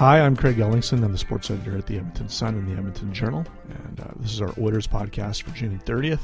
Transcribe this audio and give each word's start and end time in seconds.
Hi, 0.00 0.18
I'm 0.18 0.34
Craig 0.34 0.56
Ellingson. 0.56 1.04
I'm 1.04 1.12
the 1.12 1.18
sports 1.18 1.50
editor 1.50 1.76
at 1.76 1.86
the 1.86 1.98
Edmonton 1.98 2.30
Sun 2.30 2.54
and 2.54 2.66
the 2.66 2.72
Edmonton 2.72 3.12
Journal. 3.12 3.44
And 3.68 4.00
uh, 4.00 4.04
this 4.16 4.32
is 4.32 4.40
our 4.40 4.54
Oilers 4.58 4.86
podcast 4.86 5.42
for 5.42 5.50
June 5.50 5.78
30th, 5.84 6.22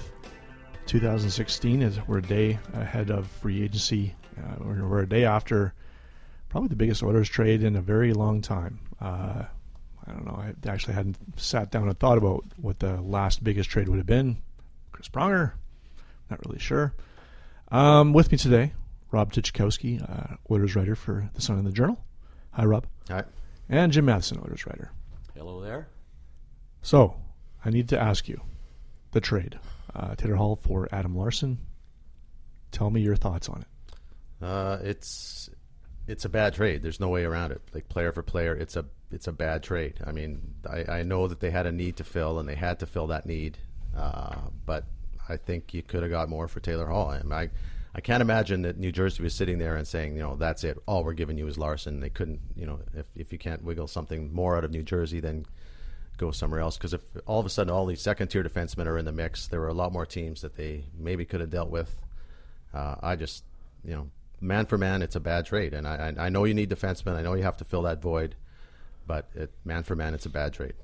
2016. 0.86 1.82
As 1.82 2.00
we're 2.08 2.16
a 2.16 2.22
day 2.22 2.58
ahead 2.72 3.10
of 3.10 3.26
free 3.26 3.62
agency. 3.62 4.14
Uh, 4.38 4.64
we're, 4.64 5.00
a 5.00 5.06
day 5.06 5.26
after 5.26 5.74
probably 6.48 6.70
the 6.70 6.76
biggest 6.76 7.02
Oilers 7.02 7.28
trade 7.28 7.62
in 7.62 7.76
a 7.76 7.82
very 7.82 8.14
long 8.14 8.40
time. 8.40 8.78
Uh, 8.98 9.44
I 10.06 10.10
don't 10.10 10.24
know. 10.24 10.42
I 10.42 10.54
actually 10.66 10.94
hadn't 10.94 11.18
sat 11.38 11.70
down 11.70 11.86
and 11.86 12.00
thought 12.00 12.16
about 12.16 12.44
what 12.56 12.78
the 12.78 12.98
last 13.02 13.44
biggest 13.44 13.68
trade 13.68 13.90
would 13.90 13.98
have 13.98 14.06
been. 14.06 14.38
Chris 14.90 15.10
Pronger, 15.10 15.52
not 16.30 16.42
really 16.46 16.60
sure. 16.60 16.94
Um, 17.70 18.14
with 18.14 18.32
me 18.32 18.38
today, 18.38 18.72
Rob 19.10 19.34
Tychkowski, 19.34 20.00
uh, 20.00 20.36
Oilers 20.50 20.76
writer 20.76 20.94
for 20.94 21.28
the 21.34 21.42
Sun 21.42 21.58
and 21.58 21.66
the 21.66 21.72
Journal. 21.72 22.02
Hi, 22.52 22.64
Rob. 22.64 22.86
Hi 23.10 23.22
and 23.68 23.92
Jim 23.92 24.04
Matheson, 24.04 24.38
Oilers 24.38 24.66
writer. 24.66 24.90
Hello 25.34 25.60
there. 25.60 25.88
So, 26.82 27.16
I 27.64 27.70
need 27.70 27.88
to 27.90 28.00
ask 28.00 28.28
you 28.28 28.40
the 29.12 29.20
trade. 29.20 29.58
Uh, 29.94 30.14
Taylor 30.14 30.36
Hall 30.36 30.56
for 30.56 30.88
Adam 30.92 31.16
Larsson. 31.16 31.58
Tell 32.70 32.90
me 32.90 33.00
your 33.00 33.16
thoughts 33.16 33.48
on 33.48 33.62
it. 33.62 34.44
Uh, 34.44 34.78
it's 34.82 35.48
it's 36.06 36.24
a 36.24 36.28
bad 36.28 36.54
trade. 36.54 36.82
There's 36.82 37.00
no 37.00 37.08
way 37.08 37.24
around 37.24 37.52
it. 37.52 37.62
Like 37.72 37.88
player 37.88 38.12
for 38.12 38.22
player, 38.22 38.54
it's 38.54 38.76
a 38.76 38.84
it's 39.10 39.26
a 39.26 39.32
bad 39.32 39.62
trade. 39.62 39.98
I 40.06 40.12
mean, 40.12 40.54
I, 40.68 40.98
I 40.98 41.02
know 41.02 41.28
that 41.28 41.40
they 41.40 41.50
had 41.50 41.66
a 41.66 41.72
need 41.72 41.96
to 41.96 42.04
fill 42.04 42.38
and 42.38 42.48
they 42.48 42.54
had 42.54 42.80
to 42.80 42.86
fill 42.86 43.06
that 43.08 43.26
need, 43.26 43.56
uh, 43.96 44.36
but 44.64 44.84
I 45.28 45.36
think 45.36 45.72
you 45.74 45.82
could 45.82 46.02
have 46.02 46.10
got 46.10 46.28
more 46.28 46.48
for 46.48 46.60
Taylor 46.60 46.86
Hall. 46.86 47.08
I, 47.08 47.34
I 47.34 47.50
I 47.96 48.00
can't 48.00 48.20
imagine 48.20 48.60
that 48.62 48.76
New 48.76 48.92
Jersey 48.92 49.22
was 49.22 49.34
sitting 49.34 49.56
there 49.56 49.74
and 49.74 49.88
saying, 49.88 50.16
you 50.16 50.22
know, 50.22 50.36
that's 50.36 50.64
it. 50.64 50.76
All 50.84 51.02
we're 51.02 51.14
giving 51.14 51.38
you 51.38 51.46
is 51.46 51.56
Larsson. 51.56 52.00
They 52.00 52.10
couldn't, 52.10 52.40
you 52.54 52.66
know, 52.66 52.80
if, 52.92 53.06
if 53.16 53.32
you 53.32 53.38
can't 53.38 53.64
wiggle 53.64 53.86
something 53.86 54.34
more 54.34 54.54
out 54.54 54.64
of 54.64 54.70
New 54.70 54.82
Jersey, 54.82 55.18
then 55.18 55.46
go 56.18 56.30
somewhere 56.30 56.60
else. 56.60 56.76
Because 56.76 56.92
if 56.92 57.00
all 57.24 57.40
of 57.40 57.46
a 57.46 57.48
sudden 57.48 57.72
all 57.72 57.86
these 57.86 58.02
second 58.02 58.28
tier 58.28 58.44
defensemen 58.44 58.84
are 58.84 58.98
in 58.98 59.06
the 59.06 59.12
mix, 59.12 59.46
there 59.46 59.60
were 59.60 59.68
a 59.68 59.72
lot 59.72 59.94
more 59.94 60.04
teams 60.04 60.42
that 60.42 60.56
they 60.56 60.84
maybe 60.98 61.24
could 61.24 61.40
have 61.40 61.48
dealt 61.48 61.70
with. 61.70 61.96
Uh, 62.74 62.96
I 63.02 63.16
just, 63.16 63.44
you 63.82 63.94
know, 63.94 64.10
man 64.42 64.66
for 64.66 64.76
man, 64.76 65.00
it's 65.00 65.16
a 65.16 65.20
bad 65.20 65.46
trade. 65.46 65.72
And 65.72 65.88
I, 65.88 66.12
I, 66.18 66.28
know 66.28 66.44
you 66.44 66.52
need 66.52 66.68
defensemen. 66.68 67.16
I 67.16 67.22
know 67.22 67.32
you 67.32 67.44
have 67.44 67.56
to 67.56 67.64
fill 67.64 67.82
that 67.82 68.02
void. 68.02 68.34
But 69.06 69.30
it, 69.34 69.50
man 69.64 69.84
for 69.84 69.96
man, 69.96 70.12
it's 70.12 70.26
a 70.26 70.30
bad 70.30 70.52
trade. 70.52 70.74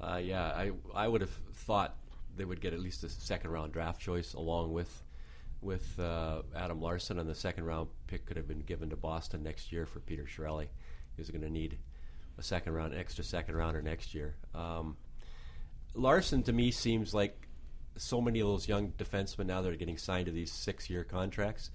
Uh, 0.00 0.20
yeah, 0.22 0.44
I 0.44 0.70
I 0.94 1.08
would 1.08 1.22
have 1.22 1.34
thought 1.54 1.96
they 2.36 2.44
would 2.44 2.60
get 2.60 2.72
at 2.72 2.78
least 2.78 3.02
a 3.02 3.08
second 3.08 3.50
round 3.50 3.72
draft 3.72 4.00
choice 4.00 4.34
along 4.34 4.72
with 4.72 5.02
with 5.62 5.98
uh, 5.98 6.42
Adam 6.56 6.80
Larsson, 6.80 7.18
and 7.18 7.28
the 7.28 7.34
second 7.34 7.64
round 7.64 7.88
pick 8.06 8.26
could 8.26 8.36
have 8.36 8.48
been 8.48 8.60
given 8.60 8.90
to 8.90 8.96
Boston 8.96 9.42
next 9.42 9.72
year 9.72 9.86
for 9.86 10.00
Peter 10.00 10.24
Chiarelli. 10.24 10.68
He's 11.16 11.30
going 11.30 11.42
to 11.42 11.50
need 11.50 11.78
a 12.38 12.42
second 12.42 12.72
round, 12.72 12.94
extra 12.94 13.22
second 13.22 13.56
rounder 13.56 13.82
next 13.82 14.14
year. 14.14 14.36
Um, 14.54 14.96
Larsson 15.94 16.42
to 16.44 16.52
me 16.52 16.70
seems 16.70 17.12
like 17.12 17.48
so 17.96 18.20
many 18.20 18.40
of 18.40 18.46
those 18.46 18.68
young 18.68 18.92
defensemen 18.92 19.46
now 19.46 19.60
that 19.60 19.70
are 19.70 19.76
getting 19.76 19.98
signed 19.98 20.26
to 20.26 20.32
these 20.32 20.50
six-year 20.50 21.04
contracts, 21.04 21.70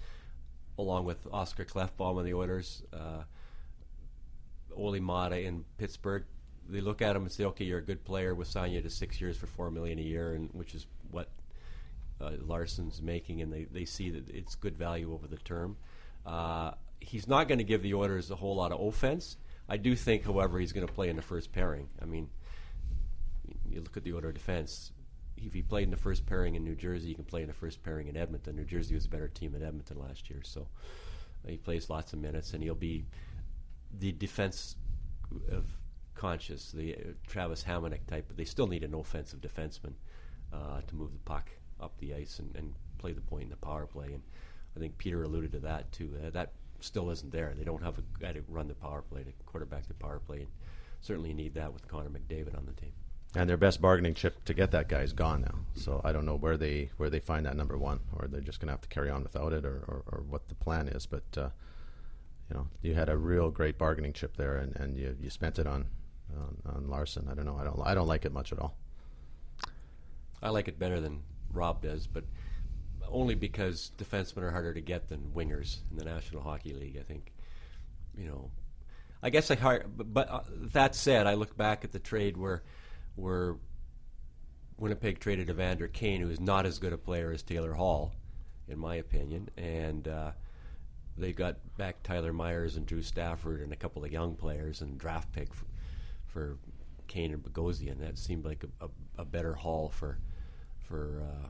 along 0.78 1.06
with 1.06 1.28
Oscar 1.32 1.66
Klefbom 1.66 2.18
and 2.18 2.26
the 2.26 2.34
Oilers, 2.34 2.84
uh, 2.94 3.24
Olli 4.76 5.00
Maatta 5.00 5.46
in 5.46 5.64
Pittsburgh. 5.78 6.26
They 6.68 6.82
look 6.82 7.02
at 7.02 7.16
him 7.16 7.24
and 7.24 7.32
say, 7.32 7.46
"Okay, 7.46 7.66
you're 7.66 7.78
a 7.80 7.84
good 7.84 8.04
player. 8.04 8.34
We'll 8.34 8.46
sign 8.46 8.72
you 8.72 8.82
to 8.82 8.90
six 8.90 9.22
years 9.22 9.38
for 9.38 9.46
four 9.46 9.70
million 9.70 10.00
a 10.00 10.02
year," 10.02 10.34
and 10.34 10.50
which 10.54 10.74
is 10.74 10.88
what 11.12 11.30
uh, 12.22 12.32
Larsson's 12.42 13.02
making, 13.02 13.42
and 13.42 13.52
they, 13.52 13.66
they 13.66 13.86
see 13.86 14.10
that 14.12 14.30
it's 14.30 14.56
good 14.56 14.78
value 14.78 15.14
over 15.14 15.28
the 15.28 15.38
term. 15.38 15.78
Uh, 16.26 16.72
he's 17.00 17.28
not 17.28 17.48
going 17.48 17.58
to 17.60 17.64
give 17.64 17.82
the 17.82 17.94
Oilers 17.94 18.32
a 18.32 18.36
whole 18.36 18.56
lot 18.56 18.72
of 18.72 18.82
offense. 18.82 19.38
I 19.68 19.78
do 19.78 19.96
think, 19.96 20.26
however, 20.26 20.60
he's 20.60 20.74
going 20.74 20.88
to 20.88 20.94
play 20.94 21.10
in 21.10 21.16
the 21.16 21.22
first 21.22 21.52
pairing. 21.52 21.90
I 22.02 22.06
mean, 22.06 22.30
you 23.70 23.82
look 23.82 23.98
at 23.98 24.04
the 24.04 24.14
Oilers 24.14 24.34
defense. 24.34 24.92
If 25.38 25.54
he 25.54 25.62
played 25.62 25.84
in 25.84 25.92
the 25.92 25.98
first 25.98 26.26
pairing 26.26 26.56
in 26.56 26.64
New 26.64 26.76
Jersey, 26.76 27.10
he 27.10 27.14
can 27.14 27.26
play 27.26 27.42
in 27.42 27.48
the 27.48 27.54
first 27.54 27.84
pairing 27.84 28.08
in 28.08 28.16
Edmonton. 28.16 28.56
New 28.56 28.64
Jersey 28.64 28.96
was 28.96 29.06
a 29.06 29.10
better 29.10 29.28
team 29.28 29.52
than 29.52 29.64
Edmonton 29.64 30.00
last 30.00 30.30
year, 30.30 30.42
so 30.44 30.68
uh, 31.46 31.50
he 31.50 31.58
plays 31.58 31.90
lots 31.90 32.14
of 32.14 32.20
minutes, 32.20 32.54
and 32.54 32.64
he'll 32.64 32.74
be 32.74 33.06
the 34.00 34.14
defense 34.14 34.78
of 35.52 35.66
conscious, 36.16 36.72
the 36.72 36.96
uh, 36.96 36.98
Travis 37.28 37.64
Hamonic 37.64 38.08
type. 38.08 38.26
But 38.28 38.38
they 38.38 38.46
still 38.46 38.68
need 38.68 38.84
an 38.84 38.94
offensive 38.94 39.42
defenseman 39.42 39.94
uh, 40.54 40.82
to 40.88 40.96
move 40.96 41.12
the 41.12 41.20
puck 41.20 41.50
up 41.86 41.98
the 42.00 42.14
ice 42.14 42.40
and, 42.40 42.54
and 42.56 42.74
play 42.98 43.14
the 43.14 43.22
point 43.22 43.44
in 43.44 43.50
the 43.50 43.56
power 43.56 43.86
play. 43.86 44.08
And 44.08 44.22
I 44.76 44.80
think 44.80 44.98
Peter 44.98 45.24
alluded 45.24 45.52
to 45.54 45.60
that 45.60 45.92
too. 45.92 46.10
Uh, 46.26 46.32
that 46.32 46.52
still 46.82 47.10
isn't 47.12 47.32
there. 47.32 47.54
They 47.58 47.64
don't 47.64 47.84
have 47.84 47.98
a 47.98 48.04
guy 48.20 48.34
to 48.34 48.42
run 48.50 48.68
the 48.68 48.74
power 48.74 49.02
play, 49.02 49.24
to 49.24 49.32
quarterback 49.46 49.88
the 49.88 49.94
power 49.94 50.20
play, 50.20 50.42
and 50.42 50.52
certainly 51.02 51.34
need 51.34 51.54
that 51.56 51.72
with 51.74 51.88
Connor 51.88 52.10
McDavid 52.10 52.58
on 52.58 52.66
the 52.66 52.74
team. 52.74 52.92
And 53.36 53.50
their 53.50 53.58
best 53.58 53.82
bargaining 53.82 54.14
chip 54.14 54.46
to 54.46 54.54
get 54.54 54.72
that 54.72 54.88
guy 54.88 55.02
is 55.02 55.12
gone 55.14 55.42
now. 55.42 55.56
So 55.76 56.02
I 56.04 56.14
don't 56.14 56.26
know 56.26 56.38
where 56.38 56.58
they 56.58 56.90
where 56.98 57.10
they 57.10 57.20
find 57.20 57.46
that 57.46 57.58
number 57.58 57.78
one, 57.78 58.00
or 58.18 58.28
they're 58.28 58.42
just 58.42 58.60
going 58.60 58.68
to 58.68 58.74
have 58.74 58.82
to 58.82 58.88
carry 58.88 59.10
on 59.10 59.24
without 59.24 59.52
it, 59.52 59.66
or, 59.66 59.84
or, 59.88 60.04
or 60.08 60.24
what 60.30 60.48
the 60.48 60.56
plan 60.56 60.88
is. 60.88 61.06
But 61.06 61.24
uh, 61.38 61.50
you 62.50 62.56
know, 62.56 62.68
you 62.82 62.94
had 62.94 63.10
a 63.10 63.18
real 63.18 63.50
great 63.52 63.78
bargaining 63.78 64.14
chip 64.14 64.38
there, 64.38 64.58
and, 64.58 64.76
and 64.78 64.98
you, 64.98 65.18
you 65.20 65.30
spent 65.30 65.60
it 65.60 65.68
on, 65.68 65.88
on 66.38 66.58
on 66.66 66.88
Larsson. 66.88 67.28
I 67.30 67.34
don't 67.34 67.46
know. 67.46 67.58
I 67.60 67.64
don't 67.66 67.82
I 67.84 67.94
don't 67.94 68.08
like 68.08 68.26
it 68.26 68.32
much 68.32 68.54
at 68.54 68.60
all. 68.60 68.78
I 70.42 70.50
like 70.50 70.68
it 70.68 70.80
better 70.80 71.02
than 71.02 71.24
Rob 71.56 71.82
does, 71.82 72.08
but 72.08 72.24
only 73.08 73.36
because 73.36 73.92
defensemen 73.98 74.44
are 74.44 74.52
harder 74.52 74.74
to 74.74 74.82
get 74.82 75.10
than 75.10 75.32
wingers 75.36 75.80
in 75.92 75.98
the 75.98 76.06
National 76.06 76.42
Hockey 76.42 76.74
League. 76.74 76.98
I 77.00 77.04
think, 77.04 77.34
you 78.18 78.28
know, 78.28 78.52
I 79.22 79.30
guess 79.30 79.50
I 79.52 79.56
hard. 79.56 79.86
But, 79.96 80.14
but 80.14 80.30
uh, 80.30 80.42
that 80.74 80.96
said, 80.96 81.28
I 81.28 81.36
look 81.36 81.56
back 81.56 81.84
at 81.84 81.92
the 81.92 82.00
trade 82.00 82.38
where 82.38 82.64
where 83.16 83.56
Winnipeg 84.78 85.20
traded 85.20 85.50
Evander 85.50 85.88
Kane, 85.88 86.22
who 86.22 86.30
is 86.30 86.40
not 86.40 86.66
as 86.66 86.80
good 86.80 86.94
a 86.94 86.98
player 86.98 87.32
as 87.32 87.42
Taylor 87.42 87.74
Hall, 87.74 88.14
in 88.68 88.78
my 88.78 88.96
opinion, 88.96 89.50
and 89.56 90.08
uh, 90.08 90.32
they 91.18 91.32
got 91.32 91.56
back 91.78 92.04
Tyler 92.04 92.34
Myers 92.34 92.76
and 92.76 92.86
Drew 92.86 93.02
Stafford 93.02 93.62
and 93.62 93.72
a 93.72 93.78
couple 93.78 94.04
of 94.04 94.12
young 94.12 94.36
players 94.36 94.82
and 94.82 94.98
draft 94.98 95.32
pick 95.32 95.54
for, 95.54 95.66
for 96.28 96.58
Kane 97.08 97.34
and 97.34 97.42
Bogosian. 97.42 98.00
That 98.00 98.18
seemed 98.18 98.44
like 98.44 98.66
a, 98.82 98.86
a, 98.86 98.90
a 99.20 99.26
better 99.26 99.54
haul 99.54 99.90
for 99.90 100.20
for 100.88 101.24
uh, 101.24 101.48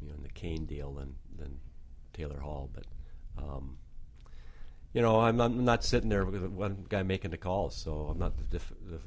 you 0.00 0.08
know 0.08 0.14
in 0.14 0.22
the 0.22 0.28
Kane 0.30 0.66
deal 0.66 0.92
than 0.92 1.14
than 1.36 1.58
Taylor 2.12 2.40
Hall. 2.40 2.70
But 2.72 2.84
um, 3.38 3.78
you 4.92 5.02
know, 5.02 5.20
I'm, 5.20 5.40
I'm 5.40 5.64
not 5.64 5.84
sitting 5.84 6.08
there 6.08 6.24
with 6.24 6.44
one 6.44 6.86
guy 6.88 7.02
making 7.02 7.32
the 7.32 7.36
calls, 7.36 7.74
so 7.74 8.08
I'm 8.10 8.18
not 8.18 8.36
the 8.50 8.58
the, 8.58 9.00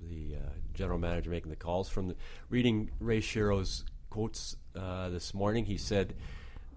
the 0.00 0.36
uh, 0.36 0.50
general 0.74 0.98
manager 0.98 1.30
making 1.30 1.50
the 1.50 1.56
calls. 1.56 1.88
From 1.88 2.08
the, 2.08 2.16
reading 2.48 2.90
Ray 2.98 3.20
Shero's 3.20 3.84
quotes 4.10 4.56
uh, 4.74 5.10
this 5.10 5.34
morning, 5.34 5.66
he 5.66 5.76
said 5.76 6.14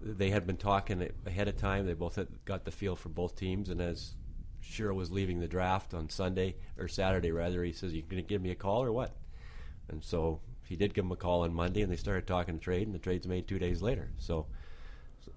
they 0.00 0.30
had 0.30 0.46
been 0.46 0.58
talking 0.58 1.08
ahead 1.26 1.48
of 1.48 1.56
time. 1.56 1.86
They 1.86 1.94
both 1.94 2.16
had 2.16 2.28
got 2.44 2.64
the 2.64 2.70
feel 2.70 2.94
for 2.94 3.08
both 3.08 3.36
teams, 3.36 3.70
and 3.70 3.80
as 3.80 4.14
Shero 4.62 4.94
was 4.94 5.10
leaving 5.10 5.40
the 5.40 5.48
draft 5.48 5.94
on 5.94 6.08
Sunday 6.08 6.56
or 6.78 6.88
Saturday 6.88 7.30
rather. 7.30 7.64
He 7.64 7.72
says, 7.72 7.94
"You 7.94 8.02
going 8.02 8.22
to 8.22 8.28
give 8.28 8.42
me 8.42 8.50
a 8.50 8.54
call 8.54 8.82
or 8.82 8.92
what?" 8.92 9.16
And 9.88 10.02
so 10.02 10.40
he 10.66 10.76
did 10.76 10.94
give 10.94 11.04
him 11.04 11.12
a 11.12 11.16
call 11.16 11.42
on 11.42 11.54
Monday, 11.54 11.82
and 11.82 11.90
they 11.90 11.96
started 11.96 12.26
talking 12.26 12.58
trade, 12.58 12.86
and 12.86 12.94
the 12.94 12.98
trade's 12.98 13.26
made 13.26 13.46
two 13.46 13.58
days 13.58 13.82
later. 13.82 14.10
So 14.18 14.46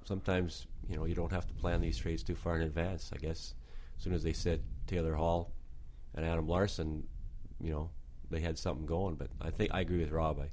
sometimes 0.03 0.67
you 0.87 0.95
know 0.95 1.05
you 1.05 1.15
don't 1.15 1.31
have 1.31 1.47
to 1.47 1.53
plan 1.53 1.81
these 1.81 1.97
trades 1.97 2.23
too 2.23 2.35
far 2.35 2.55
in 2.55 2.63
advance. 2.63 3.11
I 3.13 3.17
guess 3.17 3.53
as 3.97 4.03
soon 4.03 4.13
as 4.13 4.23
they 4.23 4.33
said 4.33 4.61
Taylor 4.87 5.13
Hall 5.13 5.51
and 6.15 6.25
Adam 6.25 6.47
Larsson, 6.47 7.03
you 7.61 7.71
know 7.71 7.89
they 8.29 8.39
had 8.39 8.57
something 8.57 8.85
going. 8.85 9.15
But 9.15 9.29
I 9.41 9.49
think 9.51 9.71
I 9.73 9.81
agree 9.81 9.99
with 9.99 10.11
Rob. 10.11 10.39
I 10.39 10.49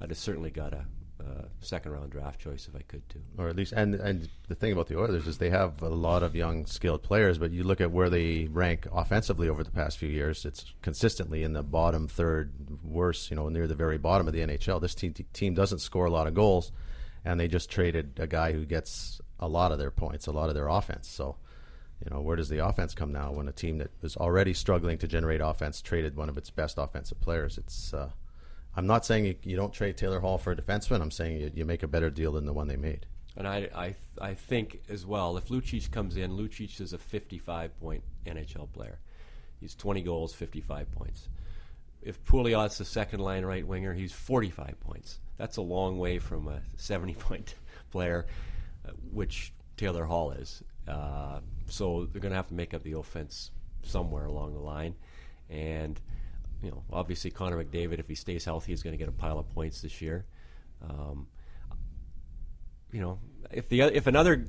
I'd 0.00 0.10
have 0.10 0.18
certainly 0.18 0.50
got 0.50 0.72
a 0.72 0.84
uh, 1.26 1.44
second 1.60 1.92
round 1.92 2.10
draft 2.10 2.40
choice 2.40 2.68
if 2.68 2.76
I 2.76 2.82
could 2.82 3.08
too. 3.08 3.22
Or 3.38 3.48
at 3.48 3.56
least, 3.56 3.72
and 3.72 3.94
and 3.94 4.28
the 4.48 4.54
thing 4.54 4.72
about 4.72 4.88
the 4.88 4.98
Oilers 4.98 5.26
is 5.26 5.38
they 5.38 5.50
have 5.50 5.82
a 5.82 5.88
lot 5.88 6.22
of 6.22 6.34
young, 6.34 6.66
skilled 6.66 7.02
players. 7.02 7.38
But 7.38 7.50
you 7.50 7.64
look 7.64 7.80
at 7.80 7.90
where 7.90 8.10
they 8.10 8.48
rank 8.50 8.86
offensively 8.92 9.48
over 9.48 9.64
the 9.64 9.70
past 9.70 9.98
few 9.98 10.08
years; 10.08 10.44
it's 10.44 10.72
consistently 10.82 11.42
in 11.42 11.52
the 11.52 11.62
bottom 11.62 12.08
third, 12.08 12.52
worse, 12.82 13.30
you 13.30 13.36
know, 13.36 13.48
near 13.48 13.66
the 13.66 13.74
very 13.74 13.98
bottom 13.98 14.26
of 14.26 14.34
the 14.34 14.40
NHL. 14.40 14.80
This 14.80 14.94
team 14.94 15.14
team 15.32 15.54
doesn't 15.54 15.80
score 15.80 16.06
a 16.06 16.10
lot 16.10 16.26
of 16.26 16.34
goals, 16.34 16.72
and 17.24 17.40
they 17.40 17.48
just 17.48 17.70
traded 17.70 18.18
a 18.18 18.26
guy 18.26 18.52
who 18.52 18.64
gets 18.64 19.20
a 19.40 19.48
lot 19.48 19.72
of 19.72 19.78
their 19.78 19.90
points, 19.90 20.26
a 20.26 20.32
lot 20.32 20.48
of 20.48 20.54
their 20.54 20.68
offense. 20.68 21.08
So. 21.08 21.36
You 22.04 22.14
know, 22.14 22.20
where 22.20 22.36
does 22.36 22.50
the 22.50 22.58
offense 22.58 22.92
come 22.92 23.12
now 23.12 23.32
when 23.32 23.48
a 23.48 23.52
team 23.52 23.78
that 23.78 23.90
was 24.02 24.16
already 24.16 24.52
struggling 24.52 24.98
to 24.98 25.06
generate 25.06 25.40
offense 25.40 25.80
traded 25.80 26.16
one 26.16 26.28
of 26.28 26.36
its 26.36 26.50
best 26.50 26.76
offensive 26.76 27.18
players? 27.20 27.56
It's 27.56 27.94
uh, 27.94 28.10
I'm 28.76 28.86
not 28.86 29.06
saying 29.06 29.24
you, 29.24 29.34
you, 29.42 29.56
don't 29.56 29.72
trade 29.72 29.96
Taylor 29.96 30.20
Hall 30.20 30.38
for 30.38 30.52
a 30.52 30.56
defenseman. 30.56 31.00
I'm 31.00 31.10
saying 31.10 31.40
you, 31.40 31.50
you, 31.54 31.64
make 31.64 31.82
a 31.82 31.88
better 31.88 32.10
deal 32.10 32.32
than 32.32 32.46
the 32.46 32.52
one 32.52 32.66
they 32.66 32.76
made. 32.76 33.06
And 33.36 33.46
I, 33.46 33.68
I, 33.74 33.94
I 34.20 34.34
think 34.34 34.82
as 34.88 35.06
well, 35.06 35.36
if 35.36 35.48
Lucic 35.48 35.90
comes 35.90 36.16
in, 36.16 36.32
Lucic 36.32 36.80
is 36.80 36.92
a 36.92 36.98
55 36.98 37.78
point 37.80 38.02
NHL 38.26 38.72
player. 38.72 38.98
He's 39.60 39.74
20 39.74 40.02
goals, 40.02 40.34
55 40.34 40.90
points. 40.92 41.28
If 42.02 42.22
Pouliot's 42.24 42.78
the 42.78 42.84
second 42.84 43.20
line 43.20 43.44
right 43.44 43.66
winger, 43.66 43.94
he's 43.94 44.12
45 44.12 44.78
points. 44.80 45.18
That's 45.36 45.56
a 45.56 45.62
long 45.62 45.98
way 45.98 46.18
from 46.18 46.48
a 46.48 46.60
70 46.76 47.14
point 47.18 47.54
player, 47.90 48.26
uh, 48.86 48.92
which 49.12 49.52
Taylor 49.76 50.04
Hall 50.04 50.32
is. 50.32 50.62
Uh, 50.86 51.40
so 51.66 52.06
they're 52.12 52.20
going 52.20 52.32
to 52.32 52.36
have 52.36 52.48
to 52.48 52.54
make 52.54 52.74
up 52.74 52.82
the 52.82 52.92
offense 52.92 53.50
somewhere 53.84 54.26
along 54.26 54.52
the 54.54 54.60
line. 54.60 54.94
And 55.48 56.00
you 56.64 56.70
know, 56.70 56.82
obviously 56.92 57.30
Connor 57.30 57.62
McDavid, 57.62 57.98
if 57.98 58.08
he 58.08 58.14
stays 58.14 58.44
healthy, 58.44 58.72
is 58.72 58.82
going 58.82 58.92
to 58.92 58.98
get 58.98 59.08
a 59.08 59.12
pile 59.12 59.38
of 59.38 59.48
points 59.50 59.82
this 59.82 60.00
year. 60.00 60.24
Um, 60.82 61.26
you 62.90 63.00
know, 63.00 63.18
if 63.50 63.68
the 63.68 63.82
if 63.82 64.06
another 64.06 64.46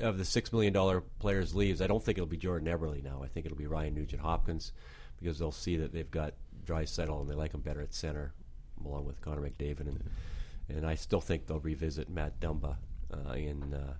of 0.00 0.18
the 0.18 0.24
six 0.24 0.52
million 0.52 0.72
dollar 0.72 1.02
players 1.18 1.54
leaves, 1.54 1.82
I 1.82 1.86
don't 1.86 2.02
think 2.02 2.16
it'll 2.18 2.26
be 2.26 2.36
Jordan 2.36 2.68
Eberle 2.68 3.02
now. 3.02 3.22
I 3.22 3.28
think 3.28 3.44
it'll 3.44 3.58
be 3.58 3.66
Ryan 3.66 3.94
Nugent 3.94 4.22
Hopkins 4.22 4.72
because 5.18 5.38
they'll 5.38 5.52
see 5.52 5.76
that 5.78 5.92
they've 5.92 6.10
got 6.10 6.34
Draisaitl 6.64 7.20
and 7.20 7.30
they 7.30 7.34
like 7.34 7.52
him 7.52 7.60
better 7.60 7.80
at 7.80 7.92
center, 7.92 8.32
along 8.84 9.04
with 9.04 9.20
Connor 9.20 9.42
McDavid, 9.42 9.80
and 9.80 10.02
and 10.68 10.86
I 10.86 10.94
still 10.94 11.20
think 11.20 11.46
they'll 11.46 11.60
revisit 11.60 12.08
Matt 12.08 12.40
Dumba 12.40 12.76
uh, 13.12 13.32
in 13.32 13.74
uh, 13.74 13.94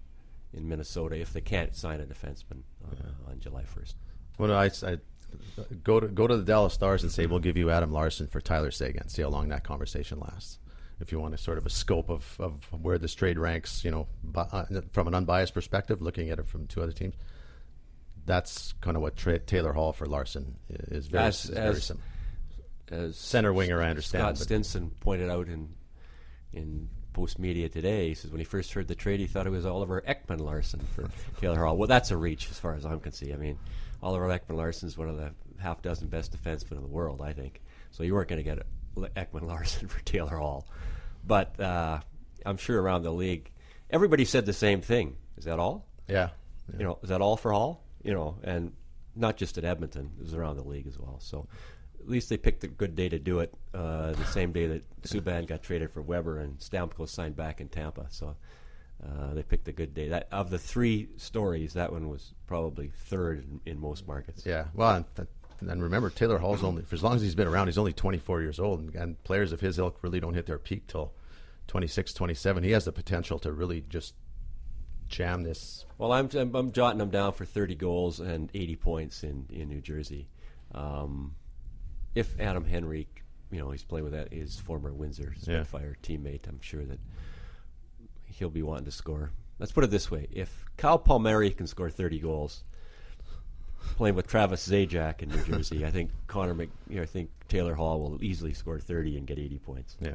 in 0.53 0.69
Minnesota 0.69 1.21
if 1.21 1.33
they 1.33 1.41
can't 1.41 1.75
sign 1.75 2.01
a 2.01 2.07
defenseman 2.07 2.63
uh, 2.85 2.95
yeah. 2.95 3.31
on 3.31 3.41
July 3.41 3.65
first. 3.65 3.97
Well, 4.39 4.53
I, 4.53 4.71
I 4.83 4.99
go 5.83 6.01
to 6.01 6.09
go 6.09 6.27
to 6.27 6.37
the 6.37 6.45
Dallas 6.45 6.75
Stars 6.75 7.03
and 7.03 7.13
say 7.13 7.27
we'll 7.27 7.39
give 7.41 7.57
you 7.57 7.71
Adam 7.71 7.93
Larsson 7.93 8.27
for 8.27 8.41
Tyler 8.41 8.71
Seguin. 8.71 9.09
See 9.09 9.23
how 9.23 9.29
long 9.29 9.49
that 9.49 9.65
conversation 9.65 10.21
lasts. 10.21 10.59
If 10.99 11.13
you 11.13 11.21
want 11.21 11.35
a 11.35 11.39
sort 11.39 11.59
of 11.59 11.67
a 11.67 11.71
scope 11.71 12.09
of, 12.09 12.37
of 12.39 12.65
where 12.73 12.97
this 12.97 13.15
trade 13.15 13.39
ranks, 13.39 13.85
you 13.85 13.91
know, 13.91 14.07
uh, 14.35 14.65
from 14.93 15.07
an 15.09 15.15
unbiased 15.15 15.53
perspective, 15.53 16.01
looking 16.01 16.31
at 16.31 16.39
it 16.39 16.47
from 16.47 16.67
two 16.67 16.83
other 16.83 16.93
teams, 16.93 17.15
that's 18.25 18.73
kind 18.81 18.97
of 18.97 19.03
what 19.03 19.15
tra- 19.15 19.39
Taylor 19.39 19.75
Hall 19.75 19.93
for 19.93 20.07
Larsson 20.07 20.57
is 20.71 21.07
very, 21.07 21.25
as, 21.25 21.45
is 21.45 21.51
very 21.51 21.69
as, 21.69 21.85
similar. 21.85 22.05
As 22.91 23.17
center 23.17 23.53
winger, 23.53 23.83
I 23.83 23.91
understand. 23.91 24.23
Scott 24.23 24.39
Stinson 24.39 24.91
pointed 25.01 25.29
out 25.29 25.49
in 25.49 25.75
in 26.53 26.89
post 27.17 27.39
media 27.39 27.67
today. 27.67 28.09
He 28.09 28.15
says 28.15 28.31
when 28.31 28.41
he 28.41 28.45
first 28.45 28.75
heard 28.75 28.89
the 28.89 28.95
trade, 28.95 29.21
he 29.21 29.27
thought 29.27 29.47
it 29.47 29.51
was 29.51 29.65
Oliver 29.65 30.05
Ekman 30.07 30.39
Larsson 30.39 30.81
for 30.95 31.09
Taylor 31.41 31.65
Hall. 31.65 31.75
Well, 31.75 31.89
that's 31.89 32.11
a 32.11 32.17
reach 32.17 32.51
as 32.51 32.59
far 32.59 32.75
as 32.75 32.85
I'm 32.85 33.01
concerned. 33.01 33.33
I 33.33 33.37
mean, 33.37 33.59
Oliver 34.03 34.29
Ekman 34.29 34.57
Larsson 34.57 34.87
is 34.87 34.99
one 34.99 35.09
of 35.09 35.17
the 35.17 35.33
half 35.59 35.81
dozen 35.81 36.09
best 36.09 36.37
defensemen 36.37 36.73
in 36.73 36.83
the 36.83 36.89
world, 36.89 37.23
I 37.23 37.33
think. 37.33 37.63
So 37.91 38.03
you 38.03 38.13
weren't 38.13 38.29
going 38.29 38.45
to 38.45 38.55
get 38.55 38.67
Ekman 39.15 39.49
Larsson 39.49 39.89
for 39.89 39.99
Taylor 40.05 40.37
Hall, 40.37 40.69
but 41.27 41.59
uh, 41.59 42.01
I'm 42.45 42.59
sure 42.59 42.81
around 42.83 43.03
the 43.03 43.13
league, 43.13 43.51
everybody 43.89 44.27
said 44.27 44.45
the 44.45 44.53
same 44.53 44.83
thing. 44.83 45.17
Is 45.39 45.47
that 45.47 45.59
all? 45.59 45.87
Yeah. 46.09 46.29
yeah. 46.71 46.79
You 46.79 46.85
know, 46.85 46.99
is 47.03 47.09
that 47.09 47.23
all 47.23 47.39
for 47.39 47.51
Hall? 47.51 47.83
You 48.03 48.13
know, 48.13 48.37
and 48.45 48.73
not 49.15 49.39
just 49.39 49.57
at 49.57 49.65
Edmonton, 49.65 50.11
it 50.19 50.23
was 50.23 50.35
around 50.35 50.57
the 50.57 50.65
league 50.65 50.87
as 50.87 50.99
well. 50.99 51.17
So 51.21 51.49
at 52.07 52.11
least 52.13 52.29
they 52.29 52.37
picked 52.37 52.63
a 52.63 52.69
good 52.69 52.95
day 52.95 53.09
to 53.09 53.19
do 53.19 53.41
it. 53.41 53.53
Uh, 53.75 54.13
the 54.13 54.25
same 54.27 54.53
day 54.53 54.69
that 54.69 55.03
Subban 55.03 55.45
got 55.45 55.65
traded 55.65 55.91
for 55.91 56.01
Weber 56.01 56.39
and 56.39 56.57
Stamkos 56.61 57.09
signed 57.09 57.35
back 57.35 57.61
in 57.61 57.69
Tampa. 57.69 58.07
So 58.11 58.37
uh, 59.05 59.35
they 59.35 59.43
picked 59.43 59.67
a 59.67 59.73
good 59.73 59.93
day. 59.93 60.09
That 60.09 60.29
of 60.31 60.51
the 60.51 60.59
three 60.59 61.09
stories, 61.17 61.73
that 61.73 61.93
one 61.93 62.09
was 62.09 62.33
probably 62.47 62.93
third 63.07 63.45
in, 63.45 63.73
in 63.73 63.81
most 63.81 64.07
markets. 64.07 64.47
Yeah, 64.47 64.67
well, 64.73 65.05
and, 65.19 65.27
and, 65.69 65.83
remember 65.83 66.11
Taylor 66.11 66.39
Hall's 66.39 66.63
only 66.63 66.83
for 66.83 66.95
as 66.95 67.03
long 67.03 67.17
as 67.17 67.23
he's 67.23 67.35
been 67.35 67.49
around, 67.49 67.67
he's 67.67 67.77
only 67.77 67.93
24 67.93 68.41
years 68.41 68.61
old, 68.61 68.79
and, 68.79 68.95
and, 68.95 69.25
players 69.25 69.51
of 69.51 69.61
his 69.61 69.81
ilk 69.81 69.99
really 70.03 70.21
don't 70.21 70.35
hit 70.35 70.47
their 70.47 70.59
peak 70.59 70.87
till 70.87 71.13
26, 71.67 72.15
27. 72.15 72.63
He 72.63 72.71
has 72.71 72.85
the 72.85 72.93
potential 72.93 73.41
to 73.41 73.51
really 73.51 73.85
just 73.89 74.15
jam 75.09 75.43
this. 75.43 75.87
Well, 75.99 76.13
I'm 76.13 76.31
I'm, 76.35 76.55
I'm 76.55 76.71
jotting 76.71 77.01
him 77.01 77.11
down 77.11 77.33
for 77.33 77.45
30 77.45 77.75
goals 77.75 78.21
and 78.21 78.49
80 78.55 78.77
points 78.77 79.25
in 79.25 79.47
in 79.51 79.69
New 79.69 79.81
Jersey. 79.81 80.29
Um, 80.73 81.35
if 82.17 82.41
Adam 82.41 82.67
Henrique, 82.73 83.23
you 83.53 83.61
know, 83.61 83.71
he's 83.71 83.85
playing 83.85 84.05
with 84.05 84.15
that 84.15 84.33
his 84.33 84.59
former 84.59 84.93
Windsor 84.93 85.35
Spitfire 85.39 85.97
yeah. 86.03 86.17
teammate, 86.17 86.49
I'm 86.49 86.61
sure 86.61 86.85
that 86.85 86.99
he'll 88.25 88.51
be 88.51 88.63
wanting 88.63 88.87
to 88.87 88.91
score. 88.91 89.31
Let's 89.59 89.71
put 89.71 89.85
it 89.85 89.91
this 89.91 90.11
way: 90.11 90.27
if 90.33 90.65
Kyle 90.77 90.99
Palmieri 90.99 91.51
can 91.51 91.67
score 91.67 91.91
30 91.91 92.19
goals, 92.19 92.65
playing 93.97 94.17
with 94.17 94.27
Travis 94.27 94.67
Zajac 94.67 95.23
in 95.23 95.29
New 95.29 95.43
Jersey, 95.45 95.85
I 95.85 95.91
think 95.91 96.11
Connor, 96.27 96.55
Mc, 96.55 96.71
you 96.89 96.97
know, 96.97 97.03
I 97.03 97.07
think 97.07 97.31
Taylor 97.49 97.75
Hall 97.75 98.01
will 98.01 98.25
easily 98.25 98.55
score 98.55 98.81
30 98.81 99.19
and 99.19 99.27
get 99.27 99.39
80 99.39 99.59
points. 99.59 99.97
Yeah. 100.01 100.15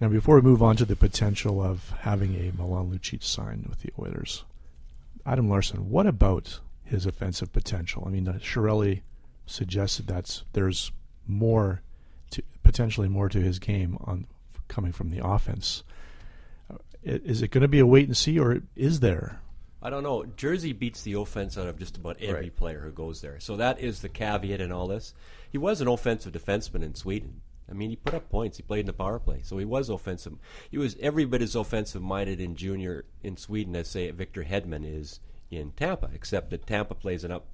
Now, 0.00 0.08
before 0.08 0.36
we 0.36 0.42
move 0.42 0.62
on 0.62 0.76
to 0.76 0.84
the 0.84 0.96
potential 0.96 1.62
of 1.62 1.90
having 2.00 2.34
a 2.34 2.52
Milan 2.56 2.90
Lucic 2.90 3.22
signed 3.22 3.66
with 3.66 3.80
the 3.80 3.92
Oilers, 3.98 4.44
Adam 5.26 5.48
Larsson, 5.48 5.88
what 5.88 6.06
about 6.06 6.60
his 6.84 7.06
offensive 7.06 7.52
potential? 7.52 8.04
I 8.06 8.10
mean, 8.10 8.28
uh, 8.28 8.38
Chiarelli 9.46 9.50
suggested 9.50 10.06
that 10.08 10.42
there's 10.52 10.92
more, 11.26 11.82
to, 12.30 12.42
potentially 12.62 13.08
more 13.08 13.28
to 13.28 13.40
his 13.40 13.58
game 13.58 13.98
on 14.00 14.26
coming 14.68 14.92
from 14.92 15.10
the 15.10 15.24
offense. 15.24 15.82
Uh, 16.70 16.76
is 17.02 17.42
it 17.42 17.50
going 17.50 17.62
to 17.62 17.68
be 17.68 17.80
a 17.80 17.86
wait 17.86 18.06
and 18.06 18.16
see, 18.16 18.38
or 18.38 18.62
is 18.76 19.00
there? 19.00 19.40
I 19.82 19.90
don't 19.90 20.02
know. 20.02 20.24
Jersey 20.24 20.72
beats 20.72 21.02
the 21.02 21.12
offense 21.14 21.58
out 21.58 21.68
of 21.68 21.78
just 21.78 21.96
about 21.98 22.16
every 22.20 22.44
right. 22.44 22.56
player 22.56 22.80
who 22.80 22.90
goes 22.90 23.20
there. 23.20 23.38
So 23.38 23.56
that 23.56 23.80
is 23.80 24.00
the 24.00 24.08
caveat 24.08 24.60
in 24.60 24.72
all 24.72 24.86
this. 24.86 25.12
He 25.50 25.58
was 25.58 25.80
an 25.80 25.88
offensive 25.88 26.32
defenseman 26.32 26.82
in 26.82 26.94
Sweden. 26.94 27.42
I 27.68 27.74
mean, 27.74 27.90
he 27.90 27.96
put 27.96 28.14
up 28.14 28.28
points. 28.28 28.56
He 28.56 28.62
played 28.62 28.80
in 28.80 28.86
the 28.86 28.92
power 28.92 29.18
play, 29.18 29.40
so 29.42 29.58
he 29.58 29.64
was 29.64 29.88
offensive. 29.88 30.34
He 30.70 30.78
was 30.78 30.96
every 31.00 31.24
bit 31.24 31.42
as 31.42 31.54
offensive 31.54 32.02
minded 32.02 32.40
in 32.40 32.56
junior 32.56 33.04
in 33.22 33.36
Sweden 33.36 33.76
as 33.76 33.88
say 33.88 34.10
Victor 34.10 34.44
Hedman 34.44 34.84
is 34.84 35.20
in 35.50 35.72
Tampa, 35.72 36.10
except 36.14 36.50
that 36.50 36.66
Tampa 36.66 36.94
plays 36.94 37.24
an 37.24 37.30
up 37.30 37.53